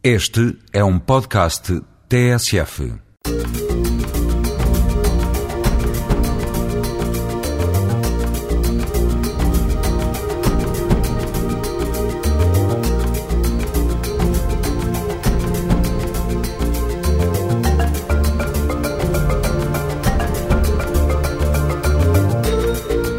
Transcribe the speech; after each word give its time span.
Este 0.00 0.56
é 0.72 0.84
um 0.84 0.96
podcast 0.96 1.82
TSF. 2.08 2.92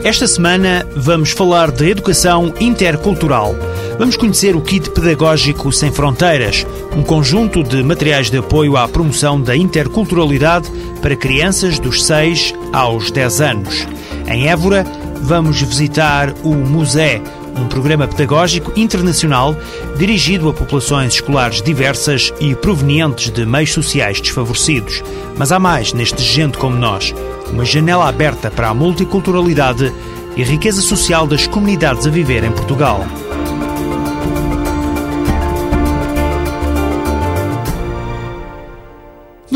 Esta 0.05 0.25
semana 0.25 0.87
vamos 0.95 1.31
falar 1.31 1.71
de 1.71 1.89
educação 1.89 2.53
intercultural. 2.61 3.68
Vamos 3.99 4.15
conhecer 4.15 4.55
o 4.55 4.61
Kit 4.61 4.91
Pedagógico 4.91 5.73
Sem 5.73 5.91
Fronteiras, 5.91 6.65
um 6.95 7.03
conjunto 7.03 7.61
de 7.61 7.83
materiais 7.83 8.31
de 8.31 8.37
apoio 8.37 8.77
à 8.77 8.87
promoção 8.87 9.41
da 9.41 9.57
interculturalidade 9.57 10.71
para 11.01 11.17
crianças 11.17 11.77
dos 11.79 12.05
6 12.05 12.53
aos 12.71 13.11
10 13.11 13.41
anos. 13.41 13.85
Em 14.25 14.47
Évora, 14.47 14.85
vamos 15.21 15.61
visitar 15.61 16.33
o 16.45 16.55
Museu, 16.55 17.21
um 17.57 17.67
programa 17.67 18.07
pedagógico 18.07 18.71
internacional 18.79 19.53
dirigido 19.97 20.47
a 20.47 20.53
populações 20.53 21.15
escolares 21.15 21.61
diversas 21.61 22.33
e 22.39 22.55
provenientes 22.55 23.29
de 23.29 23.45
meios 23.45 23.73
sociais 23.73 24.21
desfavorecidos. 24.21 25.03
Mas 25.37 25.51
há 25.51 25.59
mais 25.59 25.91
neste 25.91 26.23
Gente 26.23 26.57
como 26.57 26.77
Nós 26.77 27.13
uma 27.51 27.65
janela 27.65 28.07
aberta 28.07 28.49
para 28.49 28.69
a 28.69 28.73
multiculturalidade 28.73 29.91
e 30.37 30.43
riqueza 30.43 30.81
social 30.81 31.27
das 31.27 31.47
comunidades 31.47 32.07
a 32.07 32.09
viver 32.09 32.45
em 32.45 32.51
Portugal. 32.53 33.05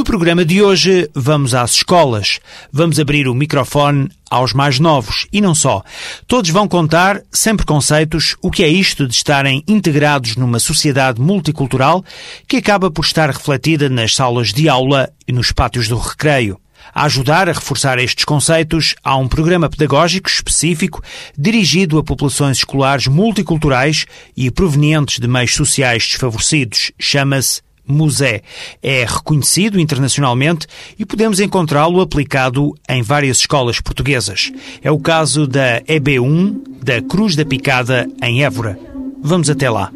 No 0.03 0.05
programa 0.05 0.43
de 0.43 0.61
hoje, 0.61 1.09
vamos 1.15 1.55
às 1.55 1.75
escolas. 1.75 2.41
Vamos 2.73 2.99
abrir 2.99 3.25
o 3.25 3.33
microfone 3.33 4.09
aos 4.29 4.51
mais 4.51 4.77
novos 4.77 5.25
e 5.31 5.39
não 5.39 5.55
só. 5.55 5.81
Todos 6.27 6.49
vão 6.49 6.67
contar, 6.67 7.21
sem 7.31 7.55
preconceitos, 7.55 8.35
o 8.41 8.51
que 8.51 8.65
é 8.65 8.67
isto 8.67 9.07
de 9.07 9.13
estarem 9.13 9.63
integrados 9.65 10.35
numa 10.35 10.59
sociedade 10.59 11.21
multicultural 11.21 12.03
que 12.45 12.57
acaba 12.57 12.91
por 12.91 13.05
estar 13.05 13.29
refletida 13.29 13.87
nas 13.87 14.13
salas 14.13 14.51
de 14.51 14.67
aula 14.67 15.09
e 15.25 15.31
nos 15.31 15.53
pátios 15.53 15.87
do 15.87 15.97
recreio. 15.97 16.59
A 16.93 17.05
ajudar 17.05 17.47
a 17.47 17.53
reforçar 17.53 17.97
estes 17.97 18.25
conceitos, 18.25 18.95
há 19.01 19.15
um 19.15 19.29
programa 19.29 19.69
pedagógico 19.69 20.29
específico 20.29 21.01
dirigido 21.37 21.97
a 21.97 22.03
populações 22.03 22.57
escolares 22.57 23.07
multiculturais 23.07 24.05
e 24.35 24.51
provenientes 24.51 25.17
de 25.17 25.29
meios 25.29 25.53
sociais 25.53 26.05
desfavorecidos. 26.05 26.91
Chama-se 26.99 27.61
Musé. 27.87 28.41
É 28.81 29.05
reconhecido 29.05 29.79
internacionalmente 29.79 30.67
e 30.97 31.05
podemos 31.05 31.39
encontrá-lo 31.39 32.01
aplicado 32.01 32.73
em 32.87 33.01
várias 33.01 33.37
escolas 33.37 33.79
portuguesas. 33.79 34.51
É 34.81 34.91
o 34.91 34.99
caso 34.99 35.47
da 35.47 35.81
EB1 35.81 36.61
da 36.81 37.01
Cruz 37.01 37.35
da 37.35 37.45
Picada, 37.45 38.07
em 38.21 38.43
Évora. 38.43 38.77
Vamos 39.21 39.49
até 39.49 39.69
lá. 39.69 39.91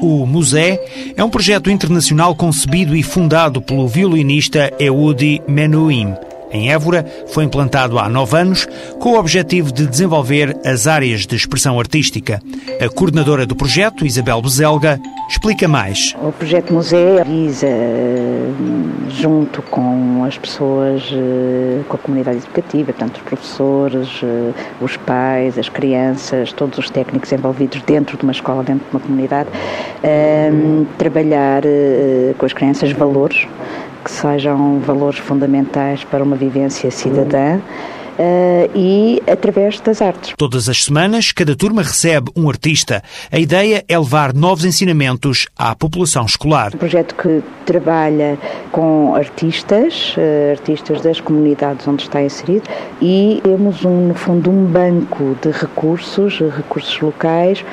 O 0.00 0.26
Musé 0.26 0.78
é 1.16 1.24
um 1.24 1.30
projeto 1.30 1.70
internacional 1.70 2.34
concebido 2.34 2.94
e 2.94 3.02
fundado 3.02 3.62
pelo 3.62 3.88
violinista 3.88 4.70
Eudi 4.78 5.40
Menuhin. 5.48 6.14
Em 6.54 6.70
Évora, 6.70 7.04
foi 7.26 7.42
implantado 7.42 7.98
há 7.98 8.08
nove 8.08 8.38
anos 8.38 8.64
com 9.00 9.14
o 9.14 9.18
objetivo 9.18 9.72
de 9.72 9.88
desenvolver 9.88 10.56
as 10.64 10.86
áreas 10.86 11.26
de 11.26 11.34
expressão 11.34 11.80
artística. 11.80 12.40
A 12.80 12.88
coordenadora 12.88 13.44
do 13.44 13.56
projeto, 13.56 14.06
Isabel 14.06 14.40
Bezelga, 14.40 15.00
explica 15.28 15.66
mais. 15.66 16.14
O 16.22 16.30
projeto 16.30 16.72
Museu 16.72 17.24
visa, 17.24 17.66
junto 19.08 19.62
com 19.62 20.22
as 20.24 20.38
pessoas, 20.38 21.02
eh, 21.12 21.80
com 21.88 21.96
a 21.96 21.98
comunidade 21.98 22.38
educativa, 22.38 22.92
tanto 22.92 23.16
os 23.16 23.22
professores, 23.22 24.20
eh, 24.22 24.52
os 24.80 24.96
pais, 24.96 25.58
as 25.58 25.68
crianças, 25.68 26.52
todos 26.52 26.78
os 26.78 26.88
técnicos 26.88 27.32
envolvidos 27.32 27.82
dentro 27.82 28.16
de 28.16 28.22
uma 28.22 28.32
escola, 28.32 28.62
dentro 28.62 28.84
de 28.88 28.96
uma 28.96 29.00
comunidade, 29.00 29.48
eh, 30.04 30.52
trabalhar 30.98 31.62
com 32.38 32.46
as 32.46 32.52
crianças 32.52 32.92
valores 32.92 33.48
que 34.04 34.10
sejam 34.10 34.78
valores 34.80 35.18
fundamentais 35.18 36.04
para 36.04 36.22
uma 36.22 36.36
vivência 36.36 36.90
cidadã. 36.90 37.60
Uh, 38.16 38.70
e 38.76 39.22
através 39.26 39.80
das 39.80 40.00
artes. 40.00 40.34
Todas 40.38 40.68
as 40.68 40.84
semanas, 40.84 41.32
cada 41.32 41.56
turma 41.56 41.82
recebe 41.82 42.30
um 42.36 42.48
artista. 42.48 43.02
A 43.28 43.40
ideia 43.40 43.84
é 43.88 43.98
levar 43.98 44.32
novos 44.32 44.64
ensinamentos 44.64 45.48
à 45.58 45.74
população 45.74 46.24
escolar. 46.24 46.70
Um 46.72 46.78
projeto 46.78 47.16
que 47.16 47.42
trabalha 47.66 48.38
com 48.70 49.16
artistas, 49.16 50.14
uh, 50.16 50.52
artistas 50.52 51.00
das 51.00 51.18
comunidades 51.20 51.88
onde 51.88 52.04
está 52.04 52.22
inserido, 52.22 52.62
e 53.02 53.40
temos, 53.42 53.84
um, 53.84 54.06
no 54.06 54.14
fundo, 54.14 54.48
um 54.48 54.64
banco 54.64 55.36
de 55.42 55.50
recursos, 55.50 56.38
recursos 56.38 57.00
locais, 57.00 57.64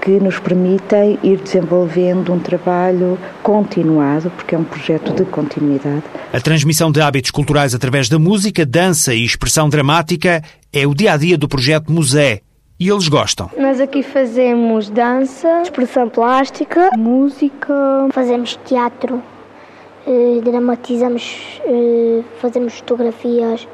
que 0.00 0.18
nos 0.18 0.38
permitem 0.38 1.18
ir 1.22 1.38
desenvolvendo 1.38 2.32
um 2.32 2.38
trabalho 2.38 3.18
continuado, 3.42 4.30
porque 4.30 4.54
é 4.54 4.58
um 4.58 4.64
projeto 4.64 5.12
de 5.12 5.24
continuidade. 5.26 6.02
A 6.32 6.40
transmissão 6.40 6.90
de 6.90 7.00
hábitos 7.00 7.30
culturais 7.30 7.74
através 7.74 8.08
da 8.08 8.18
música, 8.18 8.64
dança 8.64 9.14
e 9.14 9.24
expressão 9.24 9.68
dramática 9.68 10.42
é 10.72 10.86
o 10.86 10.94
dia 10.94 11.12
a 11.12 11.16
dia 11.16 11.36
do 11.36 11.48
projeto 11.48 11.92
Musé. 11.92 12.40
E 12.78 12.88
eles 12.88 13.08
gostam. 13.08 13.50
Nós 13.58 13.78
aqui 13.78 14.02
fazemos 14.02 14.88
dança, 14.88 15.60
expressão 15.60 16.08
plástica, 16.08 16.88
música, 16.96 17.74
fazemos 18.10 18.58
teatro, 18.64 19.22
eh, 20.06 20.40
dramatizamos, 20.42 21.60
eh, 21.66 22.22
fazemos 22.40 22.78
fotografias, 22.78 23.68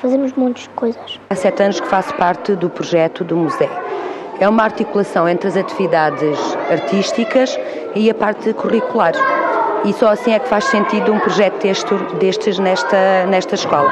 fazemos 0.00 0.32
muitas 0.32 0.66
coisas. 0.68 1.20
Há 1.28 1.34
sete 1.34 1.62
anos 1.62 1.78
que 1.78 1.86
faço 1.88 2.14
parte 2.14 2.54
do 2.56 2.70
projeto 2.70 3.22
do 3.22 3.36
museu. 3.36 3.68
É 4.38 4.48
uma 4.48 4.64
articulação 4.64 5.28
entre 5.28 5.48
as 5.48 5.56
atividades 5.56 6.38
artísticas 6.70 7.58
e 7.94 8.10
a 8.10 8.14
parte 8.14 8.52
curricular. 8.52 9.14
E 9.84 9.92
só 9.94 10.08
assim 10.08 10.32
é 10.32 10.38
que 10.38 10.48
faz 10.48 10.64
sentido 10.64 11.12
um 11.12 11.18
projeto 11.18 11.62
destes 12.18 12.58
nesta, 12.58 13.26
nesta 13.26 13.54
escola. 13.54 13.90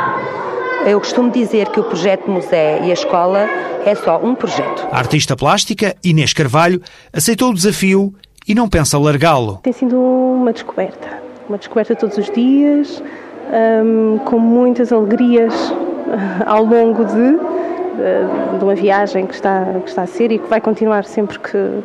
Eu 0.84 0.98
costumo 0.98 1.30
dizer 1.30 1.68
que 1.70 1.80
o 1.80 1.84
projeto 1.84 2.30
Museu 2.30 2.84
e 2.84 2.90
a 2.90 2.92
escola 2.92 3.48
é 3.86 3.94
só 3.94 4.18
um 4.18 4.34
projeto. 4.34 4.86
A 4.90 4.98
artista 4.98 5.34
plástica, 5.34 5.96
Inês 6.04 6.34
Carvalho, 6.34 6.82
aceitou 7.10 7.50
o 7.50 7.54
desafio 7.54 8.14
e 8.46 8.54
não 8.54 8.68
pensa 8.68 8.98
largá-lo. 8.98 9.60
Tem 9.62 9.72
sido 9.72 9.96
uma 9.96 10.52
descoberta. 10.52 11.22
Uma 11.48 11.56
descoberta 11.56 11.96
todos 11.96 12.18
os 12.18 12.30
dias, 12.30 13.02
um, 13.82 14.18
com 14.18 14.38
muitas 14.38 14.92
alegrias 14.92 15.54
ao 16.44 16.64
longo 16.64 17.04
de 17.04 17.53
de 18.58 18.64
uma 18.64 18.74
viagem 18.74 19.26
que 19.26 19.34
está, 19.34 19.64
que 19.82 19.88
está 19.88 20.02
a 20.02 20.06
ser 20.06 20.32
e 20.32 20.38
que 20.38 20.48
vai 20.48 20.60
continuar 20.60 21.04
sempre 21.04 21.38
que, 21.38 21.80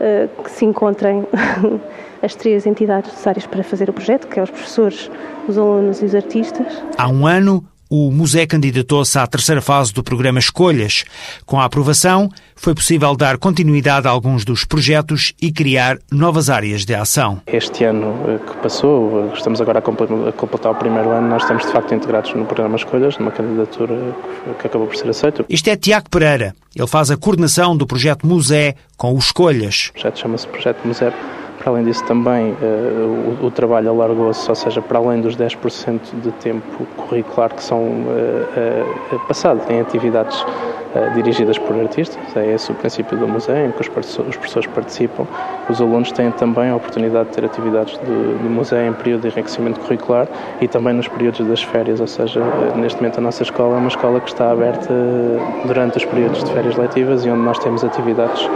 eh, 0.00 0.28
que 0.42 0.50
se 0.50 0.64
encontrem 0.64 1.26
as 2.22 2.34
três 2.34 2.66
entidades 2.66 3.10
necessárias 3.10 3.46
para 3.46 3.62
fazer 3.62 3.88
o 3.90 3.92
projeto, 3.92 4.26
que 4.26 4.38
é 4.38 4.42
os 4.42 4.50
professores, 4.50 5.10
os 5.48 5.58
alunos 5.58 6.02
e 6.02 6.04
os 6.04 6.14
artistas. 6.14 6.82
Há 6.96 7.08
um 7.08 7.26
ano, 7.26 7.64
o 7.88 8.10
museu 8.10 8.46
candidatou-se 8.46 9.18
à 9.18 9.26
terceira 9.26 9.60
fase 9.60 9.92
do 9.92 10.02
programa 10.02 10.38
Escolhas. 10.38 11.04
Com 11.44 11.60
a 11.60 11.64
aprovação, 11.64 12.28
foi 12.54 12.74
possível 12.74 13.14
dar 13.16 13.38
continuidade 13.38 14.06
a 14.06 14.10
alguns 14.10 14.44
dos 14.44 14.64
projetos 14.64 15.32
e 15.40 15.52
criar 15.52 15.98
novas 16.10 16.50
áreas 16.50 16.84
de 16.84 16.94
ação. 16.94 17.40
Este 17.46 17.84
ano 17.84 18.14
eh, 18.28 18.38
que 18.38 18.56
passou, 18.58 19.30
eh, 19.30 19.34
estamos 19.34 19.60
agora 19.60 19.78
a 19.78 20.32
completar 20.32 20.72
o 20.72 20.74
primeiro 20.74 21.10
ano, 21.10 21.28
nós 21.28 21.42
estamos 21.42 21.64
de 21.64 21.72
facto 21.72 21.94
integrados 21.94 22.34
no 22.34 22.44
programa 22.44 22.76
Escolhas, 22.76 23.18
numa 23.18 23.30
candidatura 23.30 23.94
que 24.60 24.66
acabou 24.66 24.86
por 24.86 24.96
ser 24.96 25.08
aceita. 25.08 25.44
Este 25.48 25.70
é 25.70 25.76
Tiago 25.76 26.10
Pereira. 26.10 26.54
Ele 26.74 26.86
faz 26.86 27.10
a 27.10 27.16
coordenação 27.16 27.76
do 27.76 27.86
projeto 27.86 28.26
Museu 28.26 28.74
com 28.96 29.14
o 29.14 29.18
Escolhas. 29.18 29.88
O 29.90 29.92
projeto 29.94 30.18
chama-se 30.18 30.46
Projeto 30.48 30.86
Museu 30.86 31.12
para 31.66 31.72
além 31.72 31.84
disso, 31.84 32.04
também 32.04 32.52
uh, 32.52 33.42
o, 33.42 33.46
o, 33.46 33.50
trabalho 33.50 33.90
alargou-se, 33.90 34.48
ou 34.48 34.54
seja, 34.54 34.80
para 34.80 35.00
além 35.00 35.20
dos 35.20 35.36
10% 35.36 35.98
de 36.22 36.30
tempo 36.30 36.86
curricular 36.96 37.52
que 37.52 37.60
são 37.60 37.80
uh, 37.80 39.14
uh, 39.16 39.18
passados 39.26 39.68
em 39.68 39.80
atividades 39.80 40.46
dirigidas 41.14 41.58
por 41.58 41.78
artistas, 41.78 42.18
é 42.34 42.54
esse 42.54 42.72
o 42.72 42.74
princípio 42.74 43.18
do 43.18 43.28
museu, 43.28 43.66
em 43.66 43.70
que 43.70 43.82
os, 43.82 43.88
os 44.18 44.36
professores 44.36 44.66
participam. 44.70 45.26
Os 45.68 45.78
alunos 45.78 46.10
têm 46.10 46.30
também 46.30 46.70
a 46.70 46.76
oportunidade 46.76 47.28
de 47.28 47.34
ter 47.34 47.44
atividades 47.44 47.98
de, 47.98 48.38
de 48.38 48.48
museu 48.48 48.86
em 48.86 48.94
período 48.94 49.22
de 49.22 49.28
enriquecimento 49.28 49.78
curricular 49.80 50.26
e 50.58 50.66
também 50.66 50.94
nos 50.94 51.06
períodos 51.06 51.46
das 51.46 51.62
férias, 51.62 52.00
ou 52.00 52.06
seja, 52.06 52.40
neste 52.76 52.98
momento 52.98 53.18
a 53.18 53.20
nossa 53.20 53.42
escola 53.42 53.74
é 53.74 53.78
uma 53.78 53.88
escola 53.88 54.20
que 54.20 54.28
está 54.30 54.50
aberta 54.50 54.94
durante 55.66 55.98
os 55.98 56.04
períodos 56.06 56.42
de 56.42 56.50
férias 56.52 56.76
letivas 56.76 57.26
e 57.26 57.28
onde 57.28 57.42
nós 57.42 57.58
temos 57.58 57.84
atividades 57.84 58.48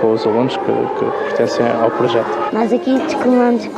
com 0.00 0.12
os 0.12 0.26
alunos 0.26 0.56
que, 0.56 0.64
que, 0.64 1.04
pertencem 1.24 1.66
ao 1.82 1.90
projeto. 1.90 2.26
Nós 2.52 2.72
aqui 2.72 2.98
costumamos 3.00 3.68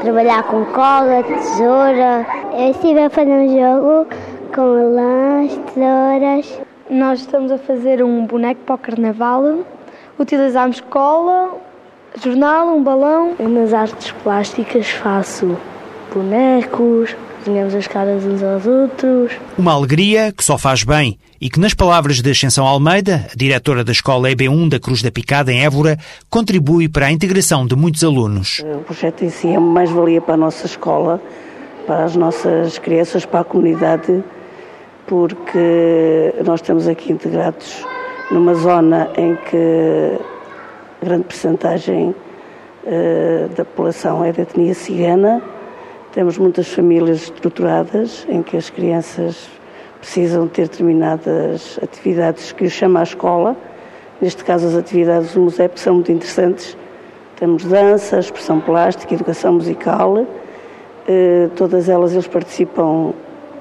trabalhar 0.00 0.42
com 0.44 0.64
cola, 0.66 1.22
tesoura. 1.22 2.26
Eu 2.52 2.70
estive 2.70 3.00
a 3.00 3.10
fazer 3.10 3.30
um 3.30 3.48
jogo 3.48 4.06
com 4.54 4.94
lãs, 4.94 5.60
tesouras. 5.72 6.60
Nós 6.90 7.20
estamos 7.20 7.50
a 7.50 7.58
fazer 7.58 8.02
um 8.02 8.26
boneco 8.26 8.60
para 8.66 8.74
o 8.74 8.78
carnaval, 8.78 9.64
Utilizamos 10.16 10.80
cola, 10.80 11.56
jornal, 12.22 12.68
um 12.68 12.82
balão. 12.82 13.32
Eu 13.36 13.48
nas 13.48 13.74
artes 13.74 14.12
plásticas 14.22 14.88
faço 14.88 15.56
bonecos, 16.12 17.16
desenhamos 17.44 17.74
as 17.74 17.86
caras 17.86 18.24
uns 18.24 18.42
aos 18.42 18.66
outros. 18.66 19.32
Uma 19.58 19.72
alegria 19.72 20.32
que 20.32 20.42
só 20.42 20.56
faz 20.56 20.82
bem 20.82 21.18
e 21.40 21.50
que, 21.50 21.60
nas 21.60 21.74
palavras 21.74 22.22
de 22.22 22.30
Ascensão 22.30 22.66
Almeida, 22.66 23.26
a 23.30 23.36
diretora 23.36 23.84
da 23.84 23.92
escola 23.92 24.30
EB1 24.30 24.70
da 24.70 24.80
Cruz 24.80 25.02
da 25.02 25.10
Picada, 25.10 25.52
em 25.52 25.62
Évora, 25.62 25.98
contribui 26.30 26.88
para 26.88 27.06
a 27.06 27.12
integração 27.12 27.66
de 27.66 27.76
muitos 27.76 28.02
alunos. 28.02 28.62
O 28.64 28.78
projeto 28.78 29.24
em 29.24 29.30
si 29.30 29.48
é 29.48 29.58
uma 29.58 29.72
mais-valia 29.72 30.22
para 30.22 30.34
a 30.34 30.38
nossa 30.38 30.64
escola, 30.64 31.20
para 31.86 32.04
as 32.04 32.16
nossas 32.16 32.78
crianças, 32.78 33.26
para 33.26 33.40
a 33.40 33.44
comunidade, 33.44 34.24
porque 35.06 36.32
nós 36.44 36.60
estamos 36.60 36.88
aqui 36.88 37.12
integrados 37.12 37.84
numa 38.30 38.54
zona 38.54 39.10
em 39.18 39.36
que 39.36 40.18
grande 41.04 41.24
percentagem 41.24 42.14
uh, 42.84 43.48
da 43.54 43.64
população 43.66 44.24
é 44.24 44.32
de 44.32 44.40
etnia 44.40 44.74
cigana. 44.74 45.42
Temos 46.14 46.38
muitas 46.38 46.68
famílias 46.68 47.24
estruturadas 47.24 48.24
em 48.28 48.40
que 48.40 48.56
as 48.56 48.70
crianças 48.70 49.50
precisam 49.98 50.46
ter 50.46 50.68
determinadas 50.68 51.76
atividades 51.82 52.52
que 52.52 52.62
os 52.62 52.72
chama 52.72 53.00
à 53.00 53.02
escola, 53.02 53.56
neste 54.20 54.44
caso 54.44 54.68
as 54.68 54.76
atividades 54.76 55.34
do 55.34 55.40
museu, 55.40 55.68
que 55.68 55.80
são 55.80 55.94
muito 55.94 56.12
interessantes. 56.12 56.76
Temos 57.34 57.64
dança, 57.64 58.20
expressão 58.20 58.60
plástica, 58.60 59.12
educação 59.12 59.54
musical, 59.54 60.24
eh, 61.08 61.48
todas 61.56 61.88
elas 61.88 62.12
eles 62.12 62.28
participam 62.28 63.12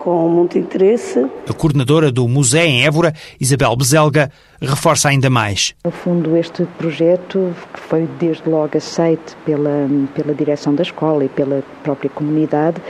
com 0.04 0.28
muito 0.28 0.58
interesse. 0.58 1.26
A 1.50 1.54
coordenadora 1.54 2.12
do 2.12 2.28
Museu 2.28 2.62
em 2.62 2.86
Évora, 2.86 3.14
Isabel 3.40 3.74
Bezelga, 3.76 4.30
reforça 4.62 5.08
ainda 5.08 5.30
mais. 5.30 5.74
No 5.86 5.92
fundo, 5.92 6.36
este 6.36 6.66
projeto, 6.78 7.56
que 7.74 7.80
foi 7.80 8.08
desde 8.20 8.48
logo 8.50 8.78
aceito 8.78 9.38
pela, 9.46 9.88
pela 10.14 10.34
direção 10.34 10.76
da 10.76 10.84
escola 10.84 11.24
e 11.24 11.30
pela 11.30 11.64
própria 11.84 12.10
comunidade, 12.10 12.82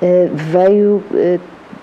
eh, 0.00 0.30
veio 0.32 1.04
eh, 1.14 1.38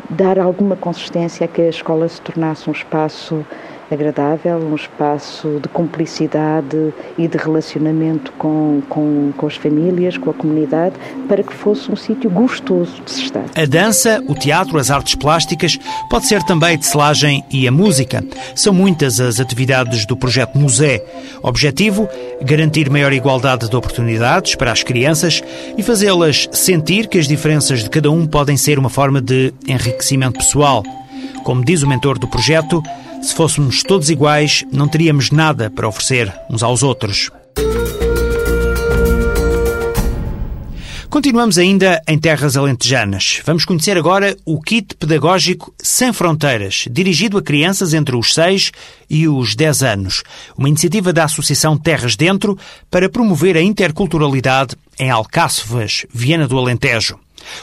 dar 0.09 0.39
alguma 0.39 0.75
consistência 0.75 1.45
a 1.45 1.47
que 1.47 1.61
a 1.61 1.69
escola 1.69 2.07
se 2.07 2.19
tornasse 2.21 2.67
um 2.67 2.73
espaço 2.73 3.45
agradável, 3.91 4.57
um 4.57 4.75
espaço 4.75 5.59
de 5.61 5.67
cumplicidade 5.69 6.93
e 7.17 7.27
de 7.27 7.37
relacionamento 7.37 8.31
com, 8.33 8.81
com, 8.87 9.31
com 9.35 9.47
as 9.47 9.55
famílias, 9.55 10.17
com 10.17 10.29
a 10.29 10.33
comunidade, 10.33 10.95
para 11.27 11.43
que 11.43 11.53
fosse 11.53 11.91
um 11.91 11.95
sítio 11.95 12.29
gostoso 12.29 13.01
de 13.03 13.11
se 13.11 13.23
estar. 13.23 13.45
A 13.55 13.65
dança, 13.65 14.23
o 14.27 14.35
teatro, 14.35 14.77
as 14.77 14.91
artes 14.91 15.15
plásticas, 15.15 15.79
pode 16.09 16.27
ser 16.27 16.43
também 16.43 16.75
a 16.75 16.77
tecelagem 16.77 17.43
e 17.51 17.67
a 17.67 17.71
música. 17.71 18.23
São 18.55 18.73
muitas 18.73 19.19
as 19.19 19.39
atividades 19.39 20.05
do 20.05 20.15
projeto 20.15 20.57
Museu. 20.57 21.01
Objetivo: 21.41 22.07
garantir 22.41 22.89
maior 22.89 23.11
igualdade 23.13 23.69
de 23.69 23.75
oportunidades 23.75 24.55
para 24.55 24.71
as 24.71 24.83
crianças 24.83 25.41
e 25.77 25.83
fazê-las 25.83 26.47
sentir 26.51 27.07
que 27.07 27.17
as 27.17 27.27
diferenças 27.27 27.83
de 27.83 27.89
cada 27.89 28.11
um 28.11 28.25
podem 28.27 28.57
ser 28.57 28.77
uma 28.79 28.89
forma 28.89 29.21
de 29.21 29.53
enriquecimento 29.67 30.39
pessoal. 30.39 30.83
Como 31.43 31.63
diz 31.63 31.83
o 31.83 31.87
mentor 31.87 32.19
do 32.19 32.27
projeto, 32.27 32.83
se 33.21 33.33
fôssemos 33.33 33.83
todos 33.83 34.09
iguais, 34.09 34.63
não 34.71 34.87
teríamos 34.87 35.31
nada 35.31 35.69
para 35.69 35.87
oferecer 35.87 36.33
uns 36.49 36.63
aos 36.63 36.83
outros. 36.83 37.29
Continuamos 41.09 41.57
ainda 41.57 41.99
em 42.07 42.19
terras 42.19 42.55
alentejanas. 42.55 43.41
Vamos 43.43 43.65
conhecer 43.65 43.97
agora 43.97 44.37
o 44.45 44.61
Kit 44.61 44.95
Pedagógico 44.95 45.73
Sem 45.81 46.13
Fronteiras, 46.13 46.85
dirigido 46.89 47.39
a 47.39 47.41
crianças 47.41 47.95
entre 47.95 48.15
os 48.15 48.31
6 48.35 48.71
e 49.09 49.27
os 49.27 49.55
10 49.55 49.81
anos. 49.81 50.21
Uma 50.55 50.69
iniciativa 50.69 51.11
da 51.11 51.23
Associação 51.23 51.75
Terras 51.75 52.15
Dentro 52.15 52.55
para 52.91 53.09
promover 53.09 53.57
a 53.57 53.61
interculturalidade 53.61 54.75
em 54.99 55.09
Alcáçovas, 55.09 56.05
Viana 56.13 56.47
do 56.47 56.59
Alentejo. 56.59 57.17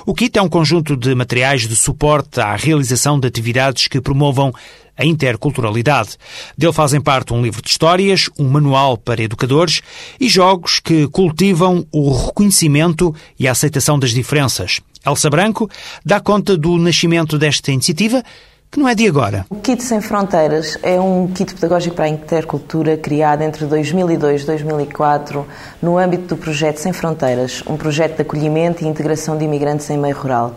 O 0.05 0.15
kit 0.15 0.39
é 0.39 0.43
um 0.43 0.49
conjunto 0.49 0.97
de 0.97 1.15
materiais 1.15 1.67
de 1.67 1.77
suporte 1.77 2.41
à 2.41 2.55
realização 2.57 3.19
de 3.19 3.27
atividades 3.27 3.89
que 3.89 4.01
promovam 4.01 4.53
a 4.97 5.05
interculturalidade. 5.05 6.17
Dele 6.57 6.73
fazem 6.73 7.01
parte 7.01 7.33
um 7.33 7.43
livro 7.43 7.61
de 7.61 7.69
histórias, 7.69 8.31
um 8.39 8.49
manual 8.49 8.97
para 8.97 9.23
educadores 9.23 9.83
e 10.19 10.29
jogos 10.29 10.81
que 10.81 11.07
cultivam 11.09 11.87
o 11.93 12.13
reconhecimento 12.13 13.15
e 13.39 13.47
a 13.47 13.53
aceitação 13.53 13.99
das 13.99 14.11
diferenças. 14.11 14.81
Elsa 15.05 15.31
Branco 15.31 15.71
dá 16.05 16.19
conta 16.19 16.57
do 16.57 16.77
nascimento 16.79 17.39
desta 17.39 17.71
iniciativa 17.71 18.23
que 18.77 18.81
não 18.81 18.87
é 18.87 18.95
de 18.95 19.09
agora. 19.09 19.47
O 19.49 19.57
Kit 19.57 19.83
Sem 19.83 20.03
Fronteiras 20.03 20.77
é 20.83 21.01
um 21.01 21.29
kit 21.29 21.55
pedagógico 21.55 21.97
para 21.97 22.05
a 22.05 22.09
intercultura 22.09 22.95
criado 22.99 23.41
entre 23.41 23.65
2002 23.65 24.43
e 24.43 24.47
2004 24.47 25.47
no 25.81 25.97
âmbito 25.97 26.35
do 26.35 26.37
projeto 26.37 26.77
Sem 26.77 26.93
Fronteiras, 26.93 27.63
um 27.67 27.79
projeto 27.79 28.17
de 28.17 28.23
acolhimento 28.23 28.85
e 28.85 28.87
integração 28.87 29.39
de 29.39 29.47
imigrantes 29.47 29.89
em 29.89 29.97
meio 29.97 30.15
rural. 30.15 30.55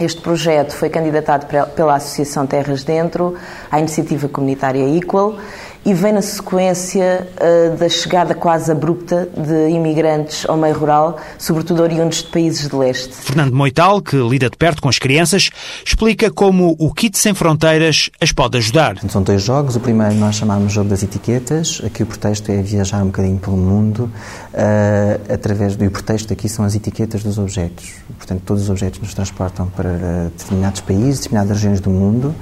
Este 0.00 0.20
projeto 0.20 0.72
foi 0.72 0.88
candidatado 0.88 1.46
pela 1.76 1.94
Associação 1.94 2.48
Terras 2.48 2.82
Dentro 2.82 3.36
à 3.70 3.78
iniciativa 3.78 4.28
comunitária 4.28 4.84
Equal 4.96 5.36
e 5.84 5.92
vem 5.92 6.12
na 6.12 6.22
sequência 6.22 7.26
uh, 7.36 7.76
da 7.76 7.88
chegada 7.88 8.34
quase 8.34 8.70
abrupta 8.70 9.28
de 9.36 9.70
imigrantes 9.70 10.46
ao 10.48 10.56
meio 10.56 10.78
rural, 10.78 11.18
sobretudo 11.38 11.82
oriundos 11.82 12.18
de 12.18 12.28
países 12.28 12.68
de 12.68 12.76
leste. 12.76 13.12
Fernando 13.14 13.52
Moital, 13.52 14.00
que 14.00 14.16
lida 14.16 14.48
de 14.48 14.56
perto 14.56 14.80
com 14.80 14.88
as 14.88 14.98
crianças, 14.98 15.50
explica 15.84 16.30
como 16.30 16.76
o 16.78 16.92
Kit 16.92 17.18
Sem 17.18 17.34
Fronteiras 17.34 18.10
as 18.20 18.30
pode 18.30 18.58
ajudar. 18.58 18.96
São 19.08 19.22
dois 19.22 19.42
jogos. 19.42 19.74
O 19.74 19.80
primeiro 19.80 20.14
nós 20.14 20.36
chamamos 20.36 20.72
Jogo 20.72 20.88
das 20.88 21.02
Etiquetas. 21.02 21.80
Aqui 21.84 22.02
o 22.02 22.06
pretexto 22.06 22.52
é 22.52 22.62
viajar 22.62 23.02
um 23.02 23.06
bocadinho 23.06 23.38
pelo 23.38 23.56
mundo 23.56 24.10
uh, 24.54 25.32
através 25.32 25.74
do... 25.74 25.82
E 25.82 25.88
o 25.88 25.90
pretexto 25.90 26.32
aqui 26.32 26.48
são 26.48 26.64
as 26.64 26.76
etiquetas 26.76 27.24
dos 27.24 27.38
objetos. 27.38 27.90
Portanto, 28.16 28.42
todos 28.46 28.62
os 28.64 28.70
objetos 28.70 29.00
nos 29.00 29.14
transportam 29.14 29.66
para 29.66 30.30
determinados 30.38 30.80
países, 30.80 31.20
determinadas 31.20 31.56
regiões 31.56 31.80
do 31.80 31.90
mundo 31.90 32.34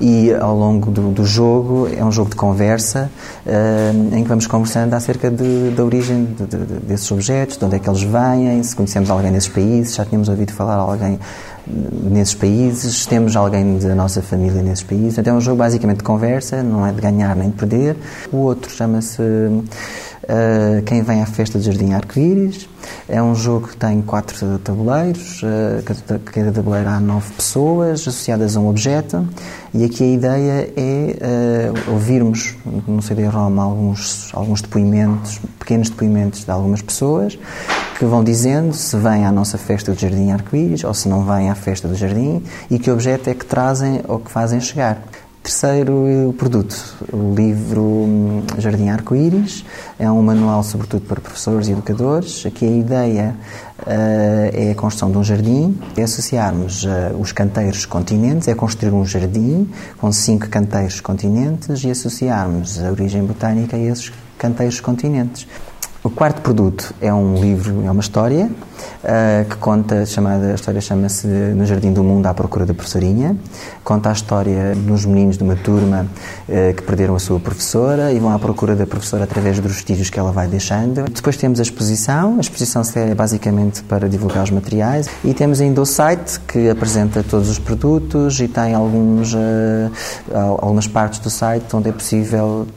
e 0.00 0.32
ao 0.32 0.56
longo 0.56 0.90
do, 0.90 1.10
do 1.10 1.26
jogo 1.26 1.88
é 1.94 2.04
um 2.04 2.10
jogo 2.10 2.30
de 2.30 2.36
conversa 2.36 2.77
uh, 2.78 4.16
em 4.16 4.22
que 4.22 4.28
vamos 4.28 4.46
conversando 4.46 4.94
acerca 4.94 5.30
de, 5.30 5.70
da 5.70 5.84
origem 5.84 6.24
de, 6.24 6.46
de, 6.46 6.56
desses 6.80 7.10
objetos, 7.10 7.56
de 7.56 7.64
onde 7.64 7.76
é 7.76 7.78
que 7.78 7.88
eles 7.88 8.02
vêm, 8.02 8.62
se 8.62 8.74
conhecemos 8.74 9.10
alguém 9.10 9.30
nesses 9.30 9.48
países, 9.48 9.94
já 9.94 10.04
tínhamos 10.04 10.28
ouvido 10.28 10.52
falar 10.52 10.74
alguém 10.74 11.18
nesses 11.66 12.34
países, 12.34 13.06
temos 13.06 13.36
alguém 13.36 13.78
da 13.78 13.94
nossa 13.94 14.22
família 14.22 14.62
nesses 14.62 14.84
países. 14.84 15.18
Então 15.18 15.34
é 15.34 15.36
um 15.36 15.40
jogo 15.40 15.58
basicamente 15.58 15.98
de 15.98 16.04
conversa, 16.04 16.62
não 16.62 16.86
é 16.86 16.92
de 16.92 17.00
ganhar 17.00 17.36
nem 17.36 17.50
de 17.50 17.56
perder. 17.56 17.96
O 18.32 18.38
outro 18.38 18.70
chama-se 18.70 19.22
uh, 20.28 20.82
Quem 20.82 21.02
Vem 21.02 21.22
à 21.22 21.26
Festa 21.26 21.58
de 21.58 21.64
Jardim 21.64 21.92
Arco-Íris. 21.92 22.68
É 23.08 23.22
um 23.22 23.34
jogo 23.34 23.68
que 23.68 23.76
tem 23.76 24.02
quatro 24.02 24.58
tabuleiros, 24.58 25.42
uh, 25.42 25.82
cada 26.24 26.52
tabuleiro 26.52 26.88
há 26.88 27.00
nove 27.00 27.32
pessoas 27.32 28.00
associadas 28.00 28.56
a 28.56 28.60
um 28.60 28.68
objeto 28.68 29.26
e 29.74 29.84
aqui 29.84 30.04
a 30.04 30.06
ideia 30.06 30.72
é 30.76 31.72
uh, 31.72 31.92
ouvirmos 31.92 32.54
no 32.86 33.02
CD-ROM 33.02 33.60
alguns, 33.60 34.30
alguns 34.34 34.62
depoimentos, 34.62 35.40
pequenos 35.58 35.90
depoimentos 35.90 36.44
de 36.44 36.50
algumas 36.50 36.82
pessoas 36.82 37.38
que 37.98 38.04
vão 38.04 38.22
dizendo 38.22 38.72
se 38.74 38.96
vêm 38.96 39.24
à 39.26 39.32
nossa 39.32 39.58
festa 39.58 39.92
do 39.92 40.00
Jardim 40.00 40.30
Arco-Íris 40.30 40.84
ou 40.84 40.94
se 40.94 41.08
não 41.08 41.24
vêm 41.24 41.50
à 41.50 41.54
festa 41.54 41.88
do 41.88 41.96
Jardim 41.96 42.42
e 42.70 42.78
que 42.78 42.90
objeto 42.90 43.28
é 43.28 43.34
que 43.34 43.44
trazem 43.44 44.02
ou 44.06 44.18
que 44.18 44.30
fazem 44.30 44.60
chegar. 44.60 45.02
Terceiro 45.48 46.34
produto, 46.36 46.76
o 47.10 47.34
livro 47.34 48.44
Jardim 48.58 48.90
Arco-Íris, 48.90 49.64
é 49.98 50.10
um 50.10 50.22
manual 50.22 50.62
sobretudo 50.62 51.06
para 51.06 51.22
professores 51.22 51.68
e 51.68 51.72
educadores. 51.72 52.44
Aqui 52.44 52.66
a 52.66 52.70
ideia 52.70 53.34
uh, 53.78 53.84
é 53.86 54.72
a 54.72 54.74
construção 54.74 55.10
de 55.10 55.16
um 55.16 55.24
jardim, 55.24 55.74
é 55.96 56.02
associarmos 56.02 56.84
uh, 56.84 57.16
os 57.18 57.32
canteiros 57.32 57.86
continentes, 57.86 58.46
é 58.46 58.54
construir 58.54 58.92
um 58.92 59.06
jardim 59.06 59.66
com 59.96 60.12
cinco 60.12 60.50
canteiros 60.50 61.00
continentes 61.00 61.82
e 61.82 61.90
associarmos 61.90 62.78
a 62.84 62.90
origem 62.90 63.24
botânica 63.24 63.74
a 63.74 63.80
esses 63.80 64.12
canteiros 64.36 64.80
continentes. 64.80 65.48
O 66.02 66.10
quarto 66.10 66.40
produto 66.42 66.94
é 67.00 67.12
um 67.12 67.34
livro, 67.40 67.84
é 67.84 67.90
uma 67.90 68.00
história 68.00 68.46
uh, 68.46 69.48
que 69.50 69.56
conta, 69.56 70.06
chamada, 70.06 70.52
a 70.52 70.54
história 70.54 70.80
chama-se 70.80 71.26
No 71.26 71.66
Jardim 71.66 71.92
do 71.92 72.04
Mundo 72.04 72.24
à 72.26 72.34
Procura 72.34 72.64
da 72.64 72.72
Professorinha. 72.72 73.36
Conta 73.82 74.08
a 74.10 74.12
história 74.12 74.76
dos 74.76 75.04
meninos 75.04 75.36
de 75.36 75.42
uma 75.42 75.56
turma 75.56 76.06
uh, 76.48 76.72
que 76.72 76.82
perderam 76.84 77.16
a 77.16 77.18
sua 77.18 77.40
professora 77.40 78.12
e 78.12 78.20
vão 78.20 78.32
à 78.32 78.38
procura 78.38 78.76
da 78.76 78.86
professora 78.86 79.24
através 79.24 79.58
dos 79.58 79.72
vestígios 79.72 80.08
que 80.08 80.20
ela 80.20 80.30
vai 80.30 80.46
deixando. 80.46 81.02
Depois 81.10 81.36
temos 81.36 81.58
a 81.58 81.62
exposição. 81.64 82.36
A 82.36 82.40
exposição 82.40 82.82
é 82.94 83.12
basicamente 83.12 83.82
para 83.82 84.08
divulgar 84.08 84.44
os 84.44 84.50
materiais. 84.50 85.08
E 85.24 85.34
temos 85.34 85.60
ainda 85.60 85.82
o 85.82 85.86
site 85.86 86.38
que 86.46 86.70
apresenta 86.70 87.24
todos 87.24 87.48
os 87.48 87.58
produtos 87.58 88.38
e 88.38 88.46
tem 88.46 88.72
alguns, 88.72 89.34
uh, 89.34 89.90
algumas 90.60 90.86
partes 90.86 91.18
do 91.18 91.28
site 91.28 91.74
onde 91.74 91.88
é 91.88 91.92
possível 91.92 92.68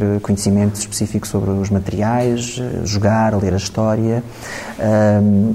ter 0.00 0.20
conhecimento 0.20 0.76
específico 0.76 1.26
sobre 1.26 1.50
os 1.50 1.68
materiais, 1.68 2.60
jogar, 2.84 3.36
ler 3.36 3.52
a 3.52 3.56
história. 3.56 4.22
Um, 4.78 5.54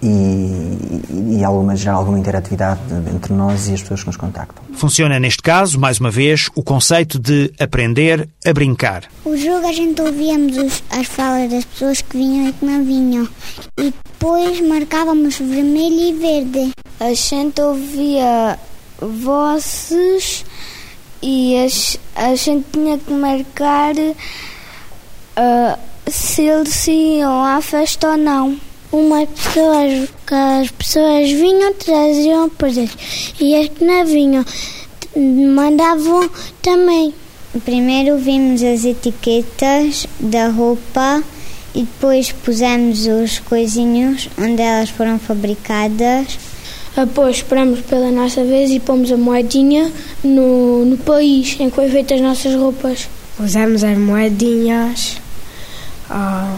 e, 0.00 1.00
e 1.38 1.44
alguma, 1.44 1.74
gerar 1.74 1.94
alguma 1.94 2.16
interatividade 2.16 2.80
entre 3.12 3.32
nós 3.32 3.68
e 3.68 3.74
as 3.74 3.82
pessoas 3.82 4.02
que 4.02 4.06
nos 4.06 4.16
contactam. 4.16 4.62
Funciona 4.74 5.18
neste 5.18 5.42
caso, 5.42 5.76
mais 5.76 5.98
uma 5.98 6.08
vez, 6.08 6.48
o 6.54 6.62
conceito 6.62 7.18
de 7.18 7.52
aprender 7.58 8.28
a 8.46 8.52
brincar. 8.52 9.06
O 9.24 9.36
jogo 9.36 9.66
a 9.66 9.72
gente 9.72 10.00
ouvíamos 10.00 10.56
os, 10.56 10.84
as 10.90 11.04
falas 11.08 11.50
das 11.50 11.64
pessoas 11.64 12.00
que 12.00 12.16
vinham 12.16 12.48
e 12.48 12.52
que 12.52 12.64
não 12.64 12.84
vinham 12.84 13.28
e 13.76 13.92
depois 13.92 14.60
marcávamos 14.60 15.36
vermelho 15.36 16.00
e 16.00 16.12
verde. 16.12 16.72
A 17.00 17.12
gente 17.12 17.60
ouvia 17.60 18.56
vozes 19.00 20.44
e 21.22 21.56
a, 22.14 22.34
gente 22.34 22.66
tinha 22.72 22.98
que 22.98 23.12
marcar 23.12 23.94
uh, 23.96 25.78
se 26.06 26.42
eles 26.42 26.86
iam 26.86 27.44
à 27.44 27.60
festa 27.60 28.10
ou 28.10 28.16
não. 28.16 28.56
Umas 28.90 29.28
pessoas 29.28 30.08
que 30.26 30.34
as 30.34 30.70
pessoas 30.70 31.30
vinham 31.30 31.74
traziam 31.74 32.48
presentes 32.48 33.34
e 33.38 33.54
as 33.54 33.68
que 33.68 33.84
não 33.84 34.06
vinham 34.06 34.44
mandavam 35.54 36.30
também. 36.62 37.12
Primeiro 37.64 38.16
vimos 38.18 38.62
as 38.62 38.84
etiquetas 38.84 40.06
da 40.20 40.48
roupa 40.48 41.22
e 41.74 41.80
depois 41.80 42.32
pusemos 42.32 43.06
os 43.06 43.38
coisinhos 43.40 44.28
onde 44.38 44.62
elas 44.62 44.90
foram 44.90 45.18
fabricadas. 45.18 46.38
Depois 46.98 47.36
esperamos 47.36 47.80
pela 47.82 48.10
nossa 48.10 48.42
vez 48.42 48.72
e 48.72 48.80
pomos 48.80 49.12
a 49.12 49.16
moedinha 49.16 49.88
no, 50.24 50.84
no 50.84 50.98
país 50.98 51.56
em 51.60 51.70
que 51.70 51.76
foi 51.76 51.88
feita 51.88 52.16
as 52.16 52.20
nossas 52.20 52.56
roupas. 52.56 53.08
Pusemos 53.36 53.84
as 53.84 53.96
moedinhas. 53.96 55.18
Ah 56.10 56.56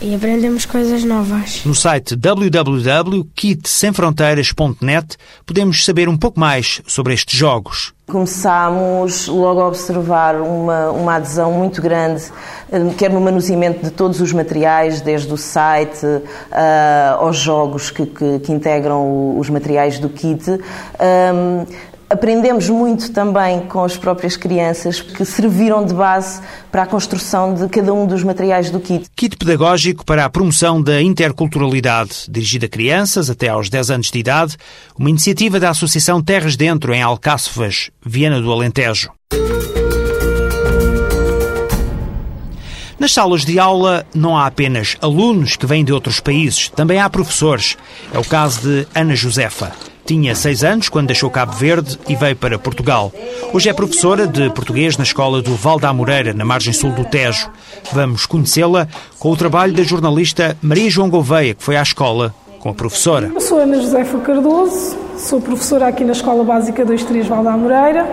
e 0.00 0.14
aprendemos 0.14 0.64
coisas 0.66 1.02
novas. 1.04 1.62
No 1.64 1.74
site 1.74 2.14
www.kitsemfronteiras.net 2.16 5.16
podemos 5.44 5.84
saber 5.84 6.08
um 6.08 6.16
pouco 6.16 6.38
mais 6.38 6.80
sobre 6.86 7.12
estes 7.14 7.36
jogos. 7.38 7.92
Começámos 8.06 9.26
logo 9.26 9.60
a 9.60 9.66
observar 9.66 10.36
uma, 10.36 10.90
uma 10.90 11.16
adesão 11.16 11.50
muito 11.50 11.82
grande, 11.82 12.22
eh, 12.70 12.78
quer 12.96 13.10
no 13.10 13.20
manuseamento 13.20 13.84
de 13.84 13.90
todos 13.90 14.20
os 14.20 14.32
materiais, 14.32 15.00
desde 15.00 15.32
o 15.32 15.36
site 15.36 16.06
uh, 16.06 16.22
aos 17.18 17.36
jogos 17.36 17.90
que, 17.90 18.06
que, 18.06 18.38
que, 18.38 18.52
integram 18.52 19.36
os 19.36 19.50
materiais 19.50 19.98
do 19.98 20.08
kit. 20.08 20.48
Um, 20.48 21.66
Aprendemos 22.08 22.68
muito 22.68 23.10
também 23.10 23.62
com 23.62 23.82
as 23.82 23.96
próprias 23.96 24.36
crianças 24.36 25.00
que 25.00 25.24
serviram 25.24 25.84
de 25.84 25.92
base 25.92 26.40
para 26.70 26.84
a 26.84 26.86
construção 26.86 27.52
de 27.52 27.68
cada 27.68 27.92
um 27.92 28.06
dos 28.06 28.22
materiais 28.22 28.70
do 28.70 28.78
kit. 28.78 29.10
Kit 29.16 29.36
pedagógico 29.36 30.04
para 30.04 30.24
a 30.24 30.30
promoção 30.30 30.80
da 30.80 31.02
interculturalidade, 31.02 32.26
dirigido 32.28 32.66
a 32.66 32.68
crianças 32.68 33.28
até 33.28 33.48
aos 33.48 33.68
10 33.68 33.90
anos 33.90 34.10
de 34.12 34.18
idade, 34.20 34.56
uma 34.96 35.10
iniciativa 35.10 35.58
da 35.58 35.70
Associação 35.70 36.22
Terras 36.22 36.54
Dentro 36.54 36.94
em 36.94 37.02
Alcáçovas, 37.02 37.90
Viana 38.04 38.40
do 38.40 38.52
Alentejo. 38.52 39.10
Nas 43.00 43.12
salas 43.12 43.44
de 43.44 43.58
aula 43.58 44.06
não 44.14 44.38
há 44.38 44.46
apenas 44.46 44.96
alunos 45.02 45.56
que 45.56 45.66
vêm 45.66 45.84
de 45.84 45.92
outros 45.92 46.20
países, 46.20 46.68
também 46.68 47.00
há 47.00 47.10
professores. 47.10 47.76
É 48.14 48.18
o 48.18 48.24
caso 48.24 48.60
de 48.60 48.86
Ana 48.94 49.16
Josefa. 49.16 49.95
Tinha 50.06 50.36
seis 50.36 50.62
anos 50.62 50.88
quando 50.88 51.08
deixou 51.08 51.28
Cabo 51.28 51.50
Verde 51.50 51.98
e 52.08 52.14
veio 52.14 52.36
para 52.36 52.56
Portugal. 52.56 53.12
Hoje 53.52 53.68
é 53.68 53.72
professora 53.72 54.24
de 54.24 54.48
português 54.50 54.96
na 54.96 55.02
escola 55.02 55.42
do 55.42 55.56
Val 55.56 55.80
da 55.80 55.88
Amoreira, 55.88 56.32
na 56.32 56.44
margem 56.44 56.72
sul 56.72 56.92
do 56.92 57.04
Tejo. 57.04 57.50
Vamos 57.92 58.24
conhecê-la 58.24 58.86
com 59.18 59.32
o 59.32 59.36
trabalho 59.36 59.72
da 59.72 59.82
jornalista 59.82 60.56
Maria 60.62 60.88
João 60.88 61.10
Gouveia, 61.10 61.54
que 61.54 61.62
foi 61.62 61.76
à 61.76 61.82
escola 61.82 62.32
com 62.60 62.68
a 62.68 62.74
professora. 62.74 63.32
Eu 63.34 63.40
sou 63.40 63.58
Ana 63.58 63.80
Josefa 63.80 64.18
Cardoso, 64.20 64.96
sou 65.18 65.40
professora 65.40 65.88
aqui 65.88 66.04
na 66.04 66.12
Escola 66.12 66.44
Básica 66.44 66.84
23 66.84 67.26
Val 67.26 67.42
da 67.42 67.54
Amoreira 67.54 68.06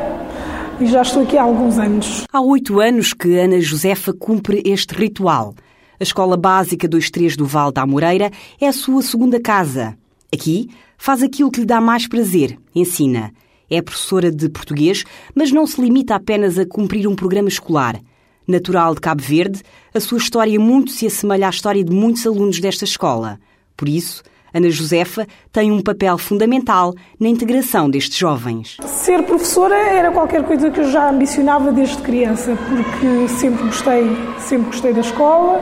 e 0.80 0.88
já 0.88 1.04
estou 1.04 1.22
aqui 1.22 1.38
há 1.38 1.44
alguns 1.44 1.78
anos. 1.78 2.24
Há 2.34 2.42
oito 2.42 2.80
anos 2.80 3.14
que 3.14 3.38
Ana 3.38 3.62
Josefa 3.62 4.12
cumpre 4.14 4.64
este 4.66 4.96
ritual. 4.96 5.54
A 6.00 6.04
Escola 6.04 6.36
Básica 6.36 6.88
23 6.92 7.38
do 7.38 7.46
Val 7.46 7.72
da 7.72 7.84
Amoreira 7.84 8.32
é 8.60 8.68
a 8.68 8.74
sua 8.74 9.04
segunda 9.04 9.40
casa. 9.40 9.96
Aqui 10.34 10.70
Faz 11.06 11.22
aquilo 11.22 11.52
que 11.52 11.60
lhe 11.60 11.66
dá 11.66 11.82
mais 11.82 12.08
prazer, 12.08 12.58
ensina. 12.74 13.34
É 13.70 13.82
professora 13.82 14.32
de 14.32 14.48
português, 14.48 15.04
mas 15.36 15.52
não 15.52 15.68
se 15.68 15.82
limita 15.82 16.16
apenas 16.16 16.58
a 16.58 16.66
cumprir 16.66 17.10
um 17.10 17.14
programa 17.14 17.50
escolar. 17.50 18.00
Natural 18.48 18.96
de 18.96 19.02
Cabo 19.02 19.22
Verde, 19.22 19.62
a 19.94 20.00
sua 20.00 20.18
história 20.18 20.58
muito 20.58 20.92
se 20.92 21.06
assemelha 21.06 21.48
à 21.48 21.50
história 21.50 21.84
de 21.84 21.92
muitos 21.92 22.26
alunos 22.26 22.62
desta 22.62 22.86
escola. 22.86 23.38
Por 23.76 23.90
isso, 23.90 24.24
Ana 24.54 24.70
Josefa 24.70 25.28
tem 25.52 25.74
um 25.74 25.82
papel 25.82 26.18
fundamental 26.18 26.94
na 27.20 27.28
integração 27.28 27.90
destes 27.90 28.18
jovens. 28.18 28.78
Ser 28.86 29.24
professora 29.24 29.76
era 29.76 30.10
qualquer 30.10 30.44
coisa 30.44 30.72
que 30.72 30.80
eu 30.80 30.90
já 30.90 31.10
ambicionava 31.10 31.74
desde 31.74 31.98
criança, 32.02 32.58
porque 32.70 33.28
sempre 33.28 33.64
gostei, 33.64 34.04
sempre 34.40 34.68
gostei 34.68 34.94
da 34.94 35.02
escola 35.02 35.62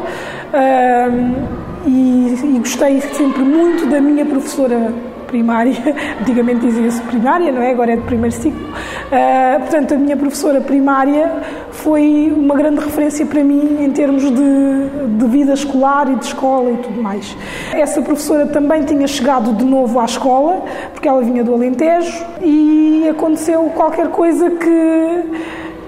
e, 1.85 2.55
e 2.55 2.59
gostei 2.59 3.01
sempre 3.01 3.41
muito 3.41 3.85
da 3.87 3.99
minha 3.99 4.25
professora 4.25 4.93
primária, 5.31 5.73
antigamente 6.19 6.59
dizia-se 6.59 7.01
primária, 7.03 7.51
não 7.51 7.61
é? 7.61 7.71
Agora 7.71 7.93
é 7.93 7.95
de 7.95 8.03
primeiro 8.03 8.35
ciclo. 8.35 8.61
Uh, 8.61 9.59
portanto, 9.61 9.93
a 9.93 9.97
minha 9.97 10.17
professora 10.17 10.59
primária 10.61 11.31
foi 11.71 12.31
uma 12.35 12.55
grande 12.55 12.81
referência 12.81 13.25
para 13.25 13.43
mim 13.43 13.77
em 13.81 13.89
termos 13.91 14.23
de, 14.23 15.17
de 15.17 15.25
vida 15.27 15.53
escolar 15.53 16.11
e 16.11 16.15
de 16.15 16.25
escola 16.25 16.71
e 16.71 16.77
tudo 16.77 17.01
mais. 17.01 17.35
Essa 17.71 18.01
professora 18.01 18.45
também 18.45 18.83
tinha 18.83 19.07
chegado 19.07 19.53
de 19.53 19.63
novo 19.63 19.99
à 19.99 20.05
escola, 20.05 20.63
porque 20.93 21.07
ela 21.07 21.21
vinha 21.21 21.43
do 21.43 21.53
Alentejo, 21.53 22.23
e 22.41 23.07
aconteceu 23.09 23.63
qualquer 23.73 24.09
coisa 24.09 24.49
que 24.51 25.23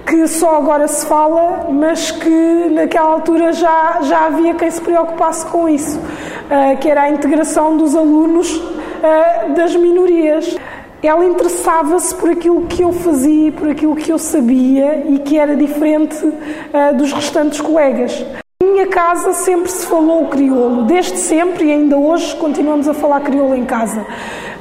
que 0.05 0.27
só 0.27 0.57
agora 0.57 0.87
se 0.87 1.05
fala, 1.05 1.67
mas 1.71 2.11
que 2.11 2.69
naquela 2.71 3.09
altura 3.09 3.53
já, 3.53 3.99
já 4.01 4.25
havia 4.25 4.53
quem 4.53 4.69
se 4.69 4.81
preocupasse 4.81 5.45
com 5.45 5.67
isso, 5.67 5.97
uh, 5.97 6.77
que 6.79 6.89
era 6.89 7.03
a 7.03 7.09
integração 7.09 7.77
dos 7.77 7.95
alunos 7.95 8.55
uh, 8.55 9.53
das 9.55 9.75
minorias. 9.75 10.55
Ela 11.01 11.25
interessava-se 11.25 12.15
por 12.15 12.29
aquilo 12.29 12.65
que 12.67 12.81
eu 12.81 12.93
fazia, 12.93 13.51
por 13.51 13.69
aquilo 13.69 13.95
que 13.95 14.11
eu 14.11 14.17
sabia 14.17 15.03
e 15.07 15.19
que 15.19 15.37
era 15.37 15.55
diferente 15.55 16.17
uh, 16.25 16.95
dos 16.95 17.11
restantes 17.11 17.59
colegas. 17.59 18.25
Em 18.61 18.71
minha 18.71 18.87
casa 18.87 19.33
sempre 19.33 19.69
se 19.69 19.85
falou 19.85 20.27
crioulo, 20.27 20.83
desde 20.83 21.17
sempre 21.17 21.65
e 21.65 21.71
ainda 21.71 21.97
hoje 21.97 22.35
continuamos 22.37 22.87
a 22.87 22.93
falar 22.93 23.19
crioulo 23.21 23.55
em 23.55 23.65
casa. 23.65 24.05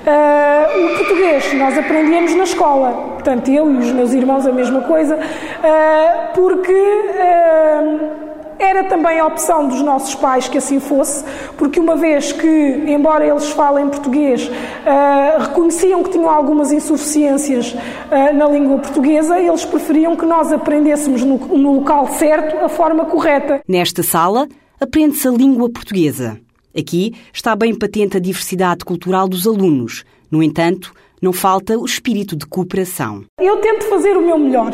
Uh, 0.03 0.85
o 0.85 0.97
português 0.99 1.53
nós 1.55 1.79
aprendíamos 1.79 2.35
na 2.35 2.43
escola, 2.43 3.13
portanto 3.13 3.49
eu 3.51 3.71
e 3.71 3.77
os 3.77 3.93
meus 3.93 4.13
irmãos 4.13 4.45
a 4.45 4.53
mesma 4.53 4.81
coisa, 4.81 5.17
uh, 5.17 6.35
porque 6.35 6.73
uh, 6.73 8.23
era 8.59 8.85
também 8.85 9.21
a 9.21 9.27
opção 9.27 9.69
dos 9.69 9.81
nossos 9.81 10.15
pais 10.15 10.49
que 10.49 10.59
assim 10.59 10.81
fosse, 10.81 11.25
porque 11.57 11.79
uma 11.79 11.95
vez 11.95 12.33
que, 12.33 12.47
embora 12.87 13.27
eles 13.27 13.51
falem 13.51 13.89
português, 13.89 14.49
uh, 14.49 15.41
reconheciam 15.41 16.03
que 16.03 16.11
tinham 16.11 16.29
algumas 16.29 16.73
insuficiências 16.73 17.73
uh, 17.73 18.35
na 18.35 18.49
língua 18.49 18.79
portuguesa, 18.79 19.39
eles 19.39 19.65
preferiam 19.65 20.17
que 20.17 20.27
nós 20.27 20.53
aprendêssemos 20.53 21.23
no, 21.23 21.37
no 21.37 21.73
local 21.75 22.09
certo 22.09 22.65
a 22.65 22.69
forma 22.69 23.05
correta. 23.05 23.61
Nesta 23.69 24.03
sala, 24.03 24.49
aprende-se 24.81 25.29
a 25.29 25.31
língua 25.31 25.71
portuguesa. 25.71 26.41
Aqui 26.77 27.15
está 27.33 27.55
bem 27.55 27.75
patente 27.75 28.17
a 28.17 28.21
diversidade 28.21 28.85
cultural 28.85 29.29
dos 29.29 29.47
alunos. 29.47 30.05
No 30.31 30.43
entanto, 30.43 30.95
não 31.21 31.33
falta 31.33 31.79
o 31.79 31.85
espírito 31.85 32.35
de 32.35 32.47
cooperação. 32.47 33.25
Eu 33.39 33.59
tento 33.59 33.85
fazer 33.85 34.17
o 34.17 34.23
meu 34.23 34.39
melhor, 34.39 34.73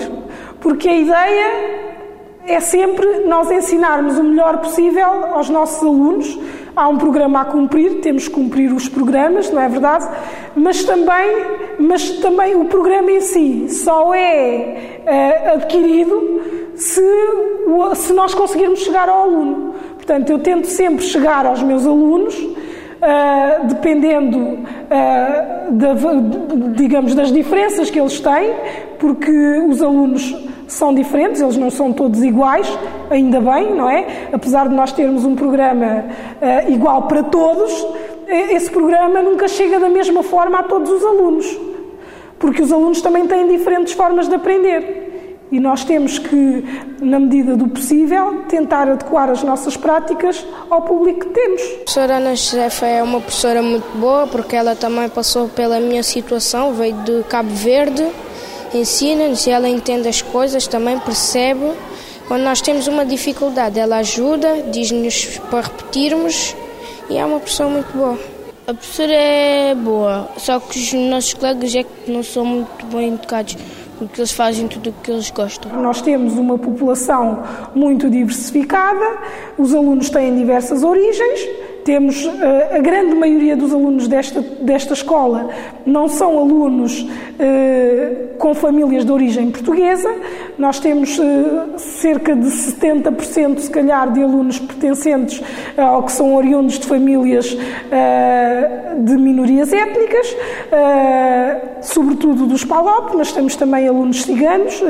porque 0.61 0.89
a 0.89 0.97
ideia 0.97 1.89
é 2.47 2.61
sempre 2.61 3.27
nós 3.27 3.51
ensinarmos 3.51 4.17
o 4.17 4.23
melhor 4.23 4.59
possível 4.59 5.05
aos 5.35 5.51
nossos 5.51 5.83
alunos. 5.83 6.39
Há 6.75 6.89
um 6.89 6.97
programa 6.97 7.41
a 7.41 7.45
cumprir, 7.45 8.01
temos 8.01 8.29
que 8.29 8.35
cumprir 8.35 8.73
os 8.73 8.89
programas, 8.89 9.51
não 9.51 9.61
é 9.61 9.69
verdade? 9.69 10.09
Mas 10.55 10.85
também, 10.85 11.37
mas 11.79 12.11
também 12.21 12.55
o 12.55 12.67
programa 12.67 13.11
em 13.11 13.21
si 13.21 13.67
só 13.69 14.15
é 14.15 15.03
uh, 15.05 15.55
adquirido 15.55 16.41
se, 16.77 17.03
se 17.97 18.13
nós 18.13 18.33
conseguirmos 18.33 18.79
chegar 18.79 19.09
ao 19.09 19.23
aluno. 19.23 19.75
Portanto, 20.09 20.31
eu 20.31 20.39
tento 20.39 20.67
sempre 20.69 21.05
chegar 21.05 21.45
aos 21.45 21.63
meus 21.63 21.87
alunos, 21.87 22.35
uh, 22.35 23.67
dependendo, 23.67 24.39
uh, 24.39 25.73
da, 25.73 25.93
digamos, 26.75 27.15
das 27.15 27.31
diferenças 27.31 27.91
que 27.91 28.01
eles 28.01 28.19
têm, 28.19 28.55
porque 28.99 29.31
os 29.69 29.83
alunos 29.83 30.35
são 30.67 30.95
diferentes, 30.95 31.43
eles 31.43 31.59
não 31.59 31.71
são 31.71 31.93
todos 31.93 32.23
iguais, 32.23 32.67
ainda 33.11 33.39
bem, 33.39 33.75
não 33.75 33.87
é? 33.91 34.31
Apesar 34.33 34.67
de 34.67 34.75
nós 34.75 34.93
termos 34.93 35.27
um 35.27 35.35
programa 35.35 36.07
uh, 36.41 36.73
igual 36.73 37.03
para 37.03 37.25
todos, 37.25 37.87
esse 38.27 38.71
programa 38.71 39.21
nunca 39.21 39.47
chega 39.47 39.79
da 39.79 39.91
mesma 39.91 40.23
forma 40.23 40.61
a 40.61 40.63
todos 40.63 40.91
os 40.91 41.05
alunos, 41.05 41.61
porque 42.39 42.63
os 42.63 42.73
alunos 42.73 43.03
também 43.03 43.27
têm 43.27 43.47
diferentes 43.47 43.93
formas 43.93 44.27
de 44.27 44.37
aprender. 44.37 45.08
E 45.51 45.59
nós 45.59 45.83
temos 45.83 46.19
que, 46.19 46.65
na 47.01 47.19
medida 47.19 47.57
do 47.57 47.69
possível, 47.69 48.45
tentar 48.49 48.89
adequar 48.89 49.31
as 49.31 49.43
nossas 49.43 49.77
práticas 49.77 50.45
ao 50.69 50.83
público 50.83 51.21
que 51.21 51.29
temos. 51.29 51.63
A 51.63 51.77
professora 51.77 52.17
Ana 52.17 52.37
Josefa 52.37 52.87
é 52.87 53.03
uma 53.03 53.21
professora 53.21 53.63
muito 53.63 53.99
boa 53.99 54.27
porque 54.27 54.55
ela 54.55 54.77
também 54.77 55.09
passou 55.09 55.49
pela 55.49 55.81
minha 55.81 56.03
situação, 56.03 56.75
veio 56.75 56.95
de 57.03 57.23
Cabo 57.25 57.49
Verde, 57.51 58.07
ensina-nos 58.75 59.47
e 59.47 59.51
ela 59.51 59.69
entende 59.69 60.07
as 60.07 60.21
coisas, 60.21 60.67
também 60.67 60.99
percebe. 60.99 61.73
Quando 62.27 62.43
nós 62.43 62.61
temos 62.61 62.87
uma 62.87 63.07
dificuldade, 63.07 63.81
ela 63.81 63.97
ajuda, 63.97 64.65
diz-nos 64.71 65.39
para 65.51 65.63
repetirmos 65.63 66.55
e 67.09 67.17
é 67.17 67.25
uma 67.25 67.41
pessoa 67.41 67.71
muito 67.71 67.91
boa. 67.97 68.19
A 68.67 68.75
professora 68.75 69.15
é 69.15 69.75
boa, 69.75 70.29
só 70.37 70.61
que 70.61 70.79
os 70.79 70.93
nossos 70.93 71.33
colegas 71.33 71.75
é 71.75 71.85
que 71.85 72.11
não 72.11 72.23
são 72.23 72.45
muito 72.45 72.85
bem 72.93 73.15
educados 73.15 73.57
porque 73.99 74.21
eles 74.21 74.33
fazem 74.33 74.69
tudo 74.69 74.91
o 74.91 74.93
que 74.93 75.11
eles 75.11 75.31
gostam. 75.31 75.83
Nós 75.83 76.01
temos 76.01 76.35
uma 76.35 76.57
população 76.57 77.43
muito 77.75 78.09
diversificada, 78.09 79.19
os 79.59 79.75
alunos 79.75 80.09
têm 80.11 80.35
diversas 80.37 80.83
origens, 80.83 81.41
temos 81.85 82.25
uh, 82.25 82.31
a 82.75 82.79
grande 82.79 83.15
maioria 83.15 83.57
dos 83.57 83.73
alunos 83.73 84.09
desta, 84.09 84.41
desta 84.41 84.93
escola 84.93 85.49
não 85.87 86.09
são 86.09 86.39
alunos 86.39 87.01
uh, 87.01 88.37
com 88.39 88.55
famílias 88.55 89.05
de 89.05 89.13
origem 89.13 89.51
portuguesa. 89.51 90.15
Nós 90.59 90.79
temos 90.81 91.19
uh, 91.19 91.79
cerca 91.79 92.37
de 92.37 92.47
70%, 92.47 93.59
se 93.59 93.71
calhar, 93.71 94.13
de 94.13 94.23
alunos 94.23 94.59
pertencentes 94.59 95.43
ao 95.77 96.03
que 96.03 96.13
são 96.13 96.35
oriundos 96.35 96.79
de 96.79 96.87
famílias 96.87 97.57
de 98.99 99.17
minorias 99.17 99.73
étnicas, 99.73 100.37
sobretudo 101.81 102.47
dos 102.47 102.65
PALOP, 102.65 103.17
mas 103.17 103.33
temos 103.33 103.55
também 103.55 103.87
alunos 103.87 104.23
ciganos, 104.23 104.83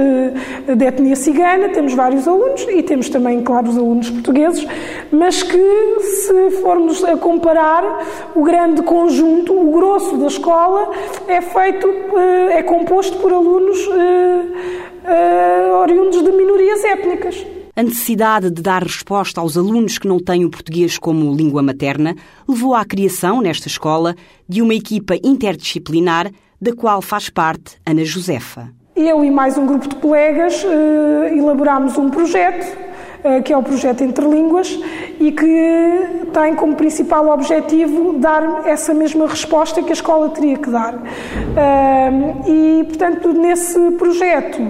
de 0.77 0.85
etnia 0.85 1.17
cigana, 1.17 1.69
temos 1.69 1.95
vários 1.95 2.27
alunos 2.27 2.67
e 2.69 2.83
temos 2.83 3.09
também, 3.09 3.43
claro, 3.43 3.69
os 3.69 3.77
alunos 3.77 4.09
portugueses, 4.11 4.67
mas 5.11 5.43
que, 5.43 5.97
se 6.01 6.51
formos 6.63 6.88
a 7.05 7.17
comparar 7.17 7.83
o 8.35 8.43
grande 8.43 8.83
conjunto, 8.83 9.53
o 9.53 9.73
grosso 9.73 10.17
da 10.17 10.27
escola 10.27 10.91
é 11.27 11.41
feito, 11.41 11.87
eh, 11.87 12.59
é 12.59 12.63
composto 12.63 13.17
por 13.19 13.33
alunos 13.33 13.79
eh, 13.79 14.43
eh, 15.05 15.73
oriundos 15.73 16.23
de 16.23 16.33
minorias 16.33 16.83
étnicas. 16.85 17.47
A 17.77 17.83
necessidade 17.83 18.51
de 18.51 18.63
dar 18.63 18.83
resposta 18.83 19.41
aos 19.41 19.57
alunos 19.57 19.99
que 19.99 20.09
não 20.09 20.19
têm 20.19 20.45
o 20.45 20.51
português 20.51 20.99
como 20.99 21.35
língua 21.35 21.63
materna 21.63 22.17
levou 22.49 22.75
à 22.75 22.85
criação, 22.85 23.41
nesta 23.41 23.69
escola, 23.69 24.17
de 24.49 24.63
uma 24.63 24.75
equipa 24.75 25.15
interdisciplinar 25.23 26.31
da 26.61 26.75
qual 26.75 27.01
faz 27.01 27.29
parte 27.29 27.77
Ana 27.87 28.05
Josefa. 28.05 28.71
Eu 28.97 29.25
e 29.25 29.31
mais 29.31 29.57
um 29.57 29.65
grupo 29.65 29.89
de 29.89 29.95
colegas 29.95 30.65
elaborámos 31.33 31.97
um 31.97 32.11
projeto 32.11 32.88
que 33.45 33.53
é 33.53 33.57
o 33.57 33.63
projeto 33.63 34.05
Interlínguas 34.05 34.79
e 35.19 35.33
que 35.33 36.27
tem 36.33 36.55
como 36.55 36.77
principal 36.77 37.29
objetivo 37.29 38.15
dar 38.15 38.67
essa 38.67 38.95
mesma 38.95 39.27
resposta 39.27 39.83
que 39.83 39.91
a 39.91 39.93
escola 39.93 40.29
teria 40.31 40.57
que 40.57 40.71
dar. 40.71 40.95
E, 42.47 42.85
portanto, 42.85 43.33
nesse 43.33 43.79
projeto 43.93 44.61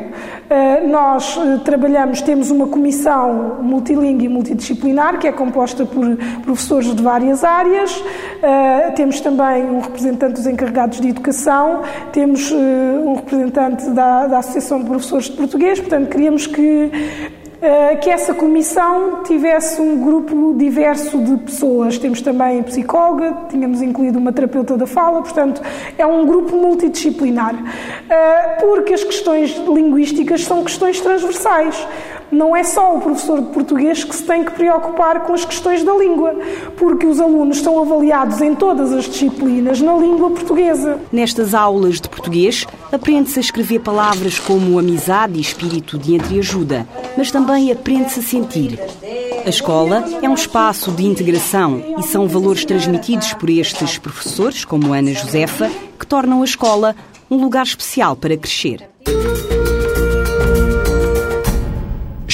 eh, 0.50 0.86
nós 0.86 1.36
eh, 1.36 1.60
trabalhamos, 1.62 2.22
temos 2.22 2.50
uma 2.50 2.66
comissão 2.68 3.58
multilingue 3.60 4.24
e 4.24 4.28
multidisciplinar 4.28 5.18
que 5.18 5.28
é 5.28 5.32
composta 5.32 5.84
por 5.84 6.16
professores 6.42 6.94
de 6.94 7.02
várias 7.02 7.44
áreas, 7.44 8.02
temos 8.96 9.20
também 9.20 9.64
um 9.64 9.80
representante 9.80 10.34
dos 10.34 10.46
encarregados 10.46 11.00
de 11.00 11.08
educação, 11.08 11.82
temos 12.12 12.50
um 12.50 13.14
representante 13.14 13.90
da, 13.90 14.26
da 14.26 14.38
Associação 14.38 14.80
de 14.80 14.86
Professores 14.86 15.26
de 15.26 15.32
Português, 15.32 15.80
portanto, 15.80 16.08
queríamos 16.08 16.46
que 16.46 16.90
eh, 16.92 17.37
que 18.00 18.08
essa 18.08 18.32
comissão 18.32 19.22
tivesse 19.24 19.80
um 19.80 20.00
grupo 20.04 20.54
diverso 20.56 21.18
de 21.18 21.36
pessoas. 21.38 21.98
Temos 21.98 22.20
também 22.20 22.62
psicóloga, 22.62 23.36
tínhamos 23.48 23.82
incluído 23.82 24.18
uma 24.18 24.32
terapeuta 24.32 24.76
da 24.76 24.86
fala, 24.86 25.22
portanto, 25.22 25.60
é 25.96 26.06
um 26.06 26.24
grupo 26.24 26.56
multidisciplinar. 26.56 27.54
Eh, 28.08 28.56
porque 28.60 28.94
as 28.94 29.02
questões 29.02 29.56
linguísticas 29.66 30.44
são 30.44 30.62
questões 30.62 31.00
transversais 31.00 31.86
não 32.30 32.54
é 32.54 32.62
só 32.62 32.96
o 32.96 33.00
professor 33.00 33.40
de 33.40 33.48
português 33.48 34.04
que 34.04 34.14
se 34.14 34.22
tem 34.22 34.44
que 34.44 34.52
preocupar 34.52 35.20
com 35.20 35.32
as 35.32 35.44
questões 35.44 35.82
da 35.82 35.94
língua, 35.94 36.36
porque 36.76 37.06
os 37.06 37.20
alunos 37.20 37.60
são 37.60 37.80
avaliados 37.80 38.40
em 38.40 38.54
todas 38.54 38.92
as 38.92 39.04
disciplinas 39.04 39.80
na 39.80 39.96
língua 39.96 40.30
portuguesa. 40.30 41.00
Nestas 41.10 41.54
aulas 41.54 42.00
de 42.00 42.08
português, 42.08 42.66
aprende-se 42.92 43.38
a 43.38 43.40
escrever 43.40 43.80
palavras 43.80 44.38
como 44.38 44.78
amizade 44.78 45.38
e 45.38 45.40
espírito 45.40 45.98
de 45.98 46.14
entreajuda, 46.14 46.86
mas 47.18 47.32
também 47.32 47.72
aprende-se 47.72 48.20
a 48.20 48.22
sentir. 48.22 48.78
A 49.44 49.48
escola 49.48 50.04
é 50.22 50.28
um 50.28 50.34
espaço 50.34 50.92
de 50.92 51.04
integração 51.04 51.82
e 51.98 52.02
são 52.04 52.28
valores 52.28 52.64
transmitidos 52.64 53.32
por 53.32 53.50
estes 53.50 53.98
professores, 53.98 54.64
como 54.64 54.92
Ana 54.92 55.12
Josefa, 55.12 55.68
que 55.98 56.06
tornam 56.06 56.42
a 56.42 56.44
escola 56.44 56.94
um 57.28 57.36
lugar 57.36 57.64
especial 57.64 58.14
para 58.14 58.36
crescer. 58.36 58.88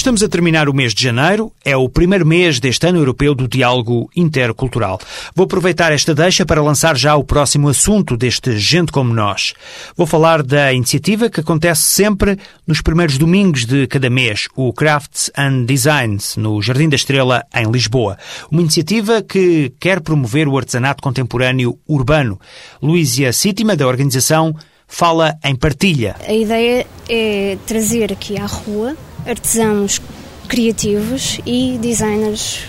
Estamos 0.05 0.23
a 0.23 0.29
terminar 0.29 0.69
o 0.69 0.75
mês 0.75 0.93
de 0.93 1.03
janeiro, 1.03 1.51
é 1.65 1.75
o 1.75 1.89
primeiro 1.89 2.27
mês 2.27 2.61
deste 2.61 2.87
ano 2.87 2.99
europeu 2.99 3.35
do 3.35 3.49
diálogo 3.49 4.11
intercultural. 4.15 5.01
Vou 5.35 5.45
aproveitar 5.45 5.93
esta 5.93 6.15
deixa 6.15 6.45
para 6.45 6.63
lançar 6.63 6.95
já 6.95 7.17
o 7.17 7.25
próximo 7.25 7.71
assunto 7.71 8.15
deste 8.15 8.59
Gente 8.59 8.93
Como 8.93 9.15
Nós. 9.15 9.55
Vou 9.97 10.07
falar 10.07 10.43
da 10.43 10.75
iniciativa 10.75 11.31
que 11.31 11.41
acontece 11.41 11.85
sempre 11.85 12.39
nos 12.67 12.83
primeiros 12.83 13.17
domingos 13.17 13.65
de 13.65 13.87
cada 13.87 14.11
mês, 14.11 14.47
o 14.55 14.75
Crafts 14.75 15.31
and 15.39 15.65
Designs, 15.65 16.37
no 16.37 16.61
Jardim 16.61 16.91
da 16.91 16.97
Estrela, 16.97 17.43
em 17.55 17.71
Lisboa. 17.71 18.19
Uma 18.51 18.61
iniciativa 18.61 19.23
que 19.23 19.73
quer 19.81 20.03
promover 20.03 20.49
o 20.49 20.59
artesanato 20.59 21.03
contemporâneo 21.03 21.79
urbano. 21.89 22.39
Luísia 22.83 23.33
Sítima, 23.33 23.75
da 23.75 23.89
organização, 23.89 24.55
fala 24.95 25.37
em 25.43 25.57
partilha. 25.57 26.15
A 26.25 26.33
ideia 26.33 26.87
é 27.09 27.59
trazer 27.67 28.13
aqui 28.13 28.39
à 28.39 28.47
rua 28.47 28.97
artesãos 29.27 30.01
criativos 30.47 31.41
e 31.45 31.77
designers 31.83 32.61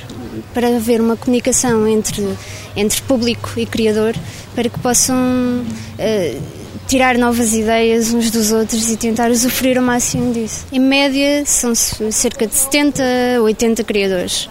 para 0.51 0.75
haver 0.75 1.01
uma 1.01 1.15
comunicação 1.15 1.87
entre, 1.87 2.27
entre 2.75 2.99
público 3.03 3.51
e 3.57 3.65
criador 3.67 4.15
para 4.55 4.67
que 4.67 4.79
possam 4.79 5.15
uh, 5.15 6.41
tirar 6.87 7.15
novas 7.15 7.53
ideias 7.53 8.11
uns 8.11 8.31
dos 8.31 8.51
outros 8.51 8.89
e 8.89 8.97
tentar 8.97 9.29
usufruir 9.29 9.77
o 9.77 9.83
máximo 9.83 10.33
disso. 10.33 10.65
Em 10.71 10.79
média, 10.79 11.45
são 11.45 11.75
cerca 11.75 12.47
de 12.47 12.55
70, 12.55 13.03
80 13.43 13.83
criadores. 13.83 14.49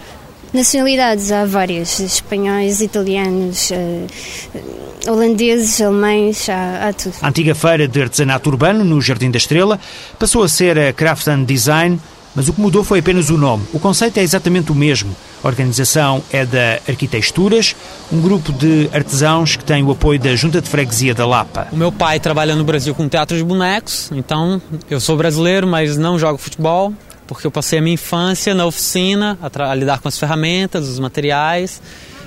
Nacionalidades 0.53 1.29
há 1.29 1.43
várias, 1.43 1.99
espanhóis, 1.99 2.79
italianos, 2.79 3.71
uh, 3.71 4.94
holandeses, 5.07 5.81
alemães, 5.81 6.49
há, 6.49 6.89
há, 6.89 6.93
tudo. 6.93 7.15
A 7.21 7.29
antiga 7.29 7.55
feira 7.55 7.87
de 7.87 8.01
artesanato 8.01 8.49
urbano, 8.49 8.83
no 8.83 9.01
Jardim 9.01 9.31
da 9.31 9.37
Estrela, 9.37 9.79
passou 10.19 10.43
a 10.43 10.49
ser 10.49 10.77
a 10.77 10.93
Craft 10.93 11.27
and 11.27 11.43
Design, 11.43 11.99
mas 12.35 12.49
o 12.49 12.53
que 12.53 12.59
mudou 12.59 12.83
foi 12.83 12.99
apenas 12.99 13.29
o 13.29 13.37
nome. 13.37 13.63
O 13.73 13.79
conceito 13.79 14.17
é 14.17 14.23
exatamente 14.23 14.71
o 14.71 14.75
mesmo. 14.75 15.15
A 15.43 15.47
organização 15.47 16.23
é 16.31 16.45
da 16.45 16.79
Arquitexturas, 16.87 17.75
um 18.11 18.19
grupo 18.19 18.51
de 18.51 18.89
artesãos 18.93 19.55
que 19.55 19.63
tem 19.63 19.83
o 19.83 19.91
apoio 19.91 20.19
da 20.19 20.35
Junta 20.35 20.61
de 20.61 20.67
Freguesia 20.67 21.13
da 21.13 21.25
Lapa. 21.25 21.67
O 21.71 21.77
meu 21.77 21.91
pai 21.91 22.19
trabalha 22.19 22.55
no 22.55 22.63
Brasil 22.63 22.93
com 22.93 23.07
teatro 23.07 23.37
de 23.37 23.43
bonecos, 23.43 24.09
então 24.11 24.61
eu 24.89 24.99
sou 24.99 25.15
brasileiro, 25.15 25.65
mas 25.65 25.97
não 25.97 26.19
jogo 26.19 26.37
futebol 26.37 26.93
porque 27.27 27.47
eu 27.47 27.51
passei 27.51 27.79
a 27.79 27.81
minha 27.81 27.95
infância 27.95 28.53
na 28.53 28.65
oficina 28.65 29.37
a, 29.41 29.71
a 29.71 29.75
lidar 29.75 29.99
com 29.99 30.07
as 30.07 30.17
ferramentas, 30.17 30.87
os 30.87 30.99
materiais. 30.99 31.81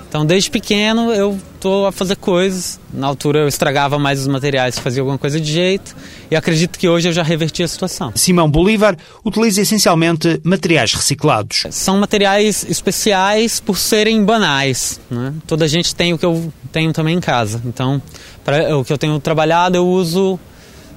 Então, 0.09 0.25
desde 0.25 0.51
pequeno, 0.51 1.13
eu 1.13 1.39
estou 1.55 1.87
a 1.87 1.93
fazer 1.93 2.17
coisas. 2.17 2.81
Na 2.93 3.07
altura, 3.07 3.41
eu 3.41 3.49
estragava 3.49 3.99
mais 3.99 4.21
os 4.21 4.27
materiais, 4.27 4.79
fazia 4.79 5.03
alguma 5.03 5.19
coisa 5.19 5.39
de 5.39 5.53
jeito. 5.53 5.95
E 6.31 6.37
acredito 6.37 6.79
que 6.79 6.89
hoje 6.89 7.11
eu 7.11 7.13
já 7.13 7.23
reverti 7.23 7.63
a 7.63 7.69
situação. 7.69 8.13
Simão 8.15 8.51
Bolívar 8.51 8.97
utiliza 9.23 9.61
essencialmente 9.61 10.41
materiais 10.43 10.95
reciclados. 10.95 11.67
São 11.71 11.99
materiais 11.99 12.65
especiais 12.69 13.61
por 13.61 13.77
serem 13.77 14.25
banais. 14.25 14.99
Né? 15.11 15.35
Toda 15.47 15.69
gente 15.69 15.95
tem 15.95 16.15
o 16.15 16.19
que 16.19 16.25
eu 16.25 16.51
tenho 16.73 16.91
também 16.95 17.15
em 17.15 17.21
casa. 17.21 17.61
Então, 17.67 18.01
para 18.43 18.79
o 18.79 18.85
que 18.85 18.93
eu 18.93 18.99
tenho 18.99 19.19
trabalhado, 19.21 19.77
eu 19.77 19.87
uso. 19.87 20.41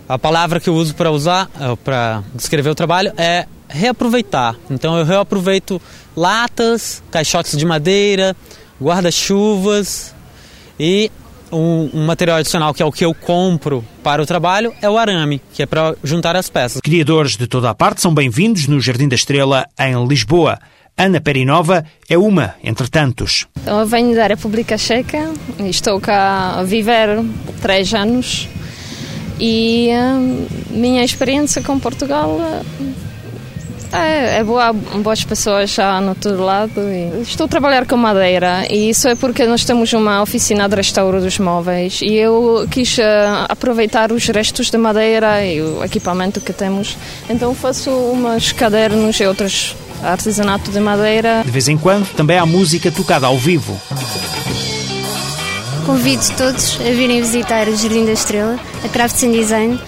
A 0.07 0.19
palavra 0.19 0.59
que 0.59 0.69
eu 0.69 0.75
uso 0.75 0.93
para 0.93 1.09
usar, 1.09 1.49
eh, 1.57 1.75
para 1.85 2.21
descrever 2.35 2.69
o 2.69 2.75
trabalho 2.75 3.13
é 3.15 3.45
reaproveitar. 3.71 4.55
Então 4.69 4.97
eu 4.97 5.05
reaproveito 5.05 5.81
latas, 6.15 7.01
caixotes 7.09 7.57
de 7.57 7.65
madeira, 7.65 8.35
guarda-chuvas 8.81 10.13
e 10.79 11.11
um, 11.51 11.89
um, 11.93 12.05
material 12.05 12.37
adicional 12.37 12.73
que 12.73 12.81
é 12.81 12.85
o 12.85 12.91
que 12.91 13.05
eu 13.05 13.13
compro 13.13 13.85
para 14.03 14.21
o 14.21 14.25
trabalho 14.25 14.73
é 14.81 14.89
o 14.89 14.97
arame, 14.97 15.41
que 15.53 15.61
é 15.61 15.65
para 15.65 15.95
juntar 16.03 16.35
as 16.35 16.49
peças. 16.49 16.81
Criadores 16.81 17.37
de 17.37 17.45
toda 17.45 17.69
a 17.69 17.75
parte 17.75 18.01
são 18.01 18.13
bem-vindos 18.13 18.67
no 18.67 18.79
Jardim 18.79 19.07
da 19.07 19.15
Estrela, 19.15 19.67
em 19.79 20.07
Lisboa. 20.07 20.57
Ana 20.97 21.21
Perinova 21.21 21.85
é 22.09 22.17
uma 22.17 22.55
entre 22.63 22.89
tantos. 22.89 23.47
Então, 23.61 23.79
eu 23.79 23.85
venho 23.85 24.15
da 24.15 24.27
República 24.27 24.77
Checa, 24.77 25.31
estou 25.59 25.99
cá 25.99 26.59
a 26.59 26.63
viver 26.63 27.23
três 27.61 27.93
anos 27.93 28.47
E 29.39 29.89
hum, 29.91 30.47
minha 30.69 31.03
experiência 31.03 31.61
com 31.61 31.79
Portugal 31.79 32.39
é, 33.93 34.37
é 34.39 34.43
boa, 34.43 34.73
boas 34.73 35.23
pessoas 35.23 35.71
já 35.71 35.99
no 35.99 36.15
todo 36.15 36.43
lado. 36.43 36.81
estou 37.21 37.45
a 37.45 37.47
trabalhar 37.47 37.85
com 37.85 37.97
madeira 37.97 38.65
e 38.69 38.89
isso 38.89 39.07
é 39.07 39.15
porque 39.15 39.45
nós 39.45 39.65
temos 39.65 39.91
uma 39.93 40.21
oficina 40.21 40.67
de 40.67 40.75
restauro 40.75 41.19
dos 41.21 41.37
móveis 41.39 41.99
e 42.01 42.15
eu 42.15 42.67
quis 42.69 42.97
uh, 42.97 43.01
aproveitar 43.49 44.11
os 44.11 44.25
restos 44.27 44.69
de 44.69 44.77
madeira 44.77 45.45
e 45.45 45.61
o 45.61 45.83
equipamento 45.83 46.39
que 46.41 46.53
temos. 46.53 46.97
Então 47.29 47.53
faço 47.53 47.89
umas 47.89 48.51
cadernos 48.51 49.19
e 49.19 49.25
outros 49.25 49.75
artesanato 50.03 50.71
de 50.71 50.79
madeira. 50.79 51.43
De 51.43 51.51
vez 51.51 51.67
em 51.67 51.77
quando 51.77 52.07
também 52.13 52.37
há 52.37 52.45
música 52.45 52.91
tocada 52.91 53.27
ao 53.27 53.37
vivo. 53.37 53.79
Convido 55.85 56.23
todos 56.37 56.79
a 56.79 56.91
virem 56.91 57.19
visitar 57.21 57.67
o 57.67 57.75
Jardim 57.75 58.05
da 58.05 58.11
Estrela, 58.11 58.59
a 58.85 58.87
Crafts 58.87 59.23
and 59.23 59.31
Design, 59.31 59.79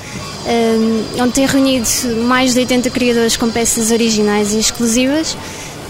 onde 1.20 1.34
tem 1.34 1.46
reunido 1.46 1.88
mais 2.26 2.54
de 2.54 2.60
80 2.60 2.90
criadores 2.90 3.38
com 3.38 3.50
peças 3.50 3.92
originais 3.92 4.54
e 4.54 4.60
exclusivas, 4.60 5.38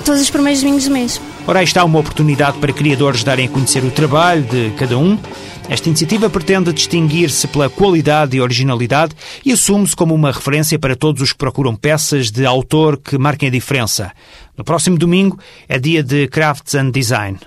todos 0.05 0.21
os 0.21 0.29
primeiros 0.29 0.61
domingos 0.61 0.85
do 0.85 0.91
mês. 0.91 1.21
Ora, 1.45 1.59
aí 1.59 1.65
está 1.65 1.83
uma 1.83 1.99
oportunidade 1.99 2.57
para 2.57 2.71
criadores 2.71 3.23
darem 3.23 3.47
a 3.47 3.49
conhecer 3.49 3.83
o 3.83 3.91
trabalho 3.91 4.43
de 4.43 4.71
cada 4.77 4.97
um. 4.97 5.17
Esta 5.69 5.87
iniciativa 5.87 6.29
pretende 6.29 6.73
distinguir-se 6.73 7.47
pela 7.47 7.69
qualidade 7.69 8.35
e 8.35 8.41
originalidade 8.41 9.15
e 9.45 9.51
assume-se 9.51 9.95
como 9.95 10.13
uma 10.13 10.31
referência 10.31 10.77
para 10.77 10.95
todos 10.95 11.21
os 11.21 11.31
que 11.31 11.37
procuram 11.37 11.75
peças 11.75 12.29
de 12.29 12.45
autor 12.45 12.97
que 12.97 13.17
marquem 13.17 13.47
a 13.47 13.51
diferença. 13.51 14.11
No 14.57 14.63
próximo 14.63 14.97
domingo 14.97 15.39
é 15.67 15.79
dia 15.79 16.03
de 16.03 16.27
Crafts 16.27 16.75
and 16.75 16.91
Design. 16.91 17.39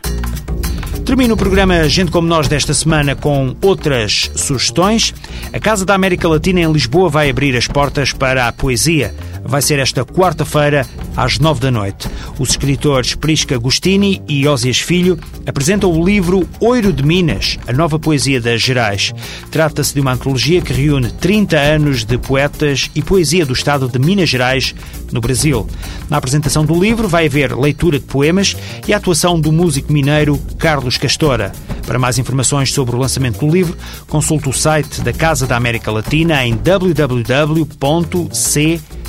Termino 1.07 1.35
o 1.35 1.37
programa 1.37 1.89
Gente 1.89 2.11
Como 2.11 2.27
Nós 2.27 2.49
desta 2.49 2.75
semana 2.75 3.15
com 3.15 3.55
outras 3.63 4.29
sugestões. 4.35 5.15
A 5.53 5.61
Casa 5.61 5.87
da 5.87 5.95
América 5.95 6.29
Latina 6.29 6.61
em 6.61 6.73
Lisboa 6.73 7.09
vai 7.09 7.31
abrir 7.31 7.57
as 7.57 7.69
portas 7.69 8.13
para 8.13 8.49
a 8.49 8.53
poesia. 8.53 9.15
Vai 9.49 9.63
ser 9.63 9.79
esta 9.79 10.05
quarta-feira, 10.05 10.85
às 11.17 11.39
nove 11.39 11.61
da 11.61 11.71
noite. 11.71 12.09
Os 12.39 12.51
escritores 12.51 13.15
Prisca 13.15 13.55
Agostini 13.55 14.21
e 14.29 14.47
Ósias 14.47 14.79
Filho 14.79 15.19
apresentam 15.47 15.93
o 15.93 16.05
livro 16.05 16.49
Oiro 16.61 16.93
de 16.93 17.05
Minas, 17.05 17.59
a 17.67 17.73
nova 17.73 17.99
poesia 17.99 18.41
das 18.41 18.61
Gerais. 18.61 19.15
Trata-se 19.51 19.95
de 19.95 20.01
uma 20.01 20.13
antologia 20.13 20.61
que 20.61 20.73
reúne 20.73 21.11
30 21.13 21.57
anos 21.57 22.05
de 22.05 22.19
poetas 22.19 22.91
e 22.95 23.03
poesia 23.03 23.47
do 23.47 23.53
estado 23.53 23.89
de 23.89 23.99
Minas 23.99 24.29
Gerais, 24.29 24.75
no 25.13 25.21
Brasil. 25.21 25.67
Na 26.11 26.17
apresentação 26.17 26.65
do 26.65 26.79
livro 26.79 27.07
vai 27.07 27.27
haver 27.27 27.57
leitura 27.57 28.01
de 28.01 28.05
poemas 28.05 28.57
e 28.87 28.93
a 28.93 28.97
atuação 28.97 29.41
do 29.41 29.53
músico 29.53 29.93
mineiro 29.93 30.39
Carlos 30.59 30.99
Castora. 30.99 31.53
Para 31.87 32.01
mais 32.01 32.19
informações 32.19 32.73
sobre 32.73 32.97
o 32.97 32.99
lançamento 32.99 33.39
do 33.39 33.49
livro, 33.53 33.77
consulte 34.09 34.49
o 34.49 34.53
site 34.53 35.01
da 35.03 35.13
Casa 35.13 35.47
da 35.47 35.57
América 35.57 35.93
Latina 35.93 36.45
em 36.45 36.57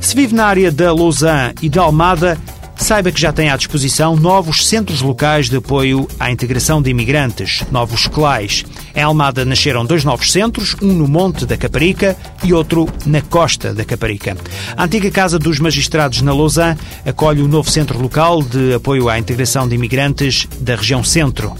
Se 0.00 0.14
vive 0.14 0.32
na 0.34 0.46
área 0.46 0.70
da 0.70 0.92
Lausanne 0.92 1.54
e 1.60 1.68
da 1.68 1.82
Almada, 1.82 2.38
Saiba 2.78 3.10
que 3.10 3.20
já 3.20 3.32
tem 3.32 3.50
à 3.50 3.56
disposição 3.56 4.16
novos 4.16 4.66
centros 4.66 5.02
locais 5.02 5.50
de 5.50 5.56
apoio 5.56 6.08
à 6.18 6.30
integração 6.30 6.80
de 6.80 6.88
imigrantes, 6.88 7.62
novos 7.72 8.06
CLAIs. 8.06 8.64
Em 8.94 9.02
Almada 9.02 9.44
nasceram 9.44 9.84
dois 9.84 10.04
novos 10.04 10.32
centros, 10.32 10.76
um 10.80 10.94
no 10.94 11.08
Monte 11.08 11.44
da 11.44 11.56
Caparica 11.56 12.16
e 12.42 12.54
outro 12.54 12.88
na 13.04 13.20
Costa 13.20 13.74
da 13.74 13.84
Caparica. 13.84 14.36
A 14.76 14.84
antiga 14.84 15.10
Casa 15.10 15.38
dos 15.38 15.58
Magistrados 15.58 16.22
na 16.22 16.32
Lausanne 16.32 16.78
acolhe 17.04 17.42
o 17.42 17.48
novo 17.48 17.68
centro 17.68 18.00
local 18.00 18.42
de 18.42 18.74
apoio 18.74 19.08
à 19.08 19.18
integração 19.18 19.68
de 19.68 19.74
imigrantes 19.74 20.46
da 20.60 20.76
região 20.76 21.02
centro. 21.02 21.54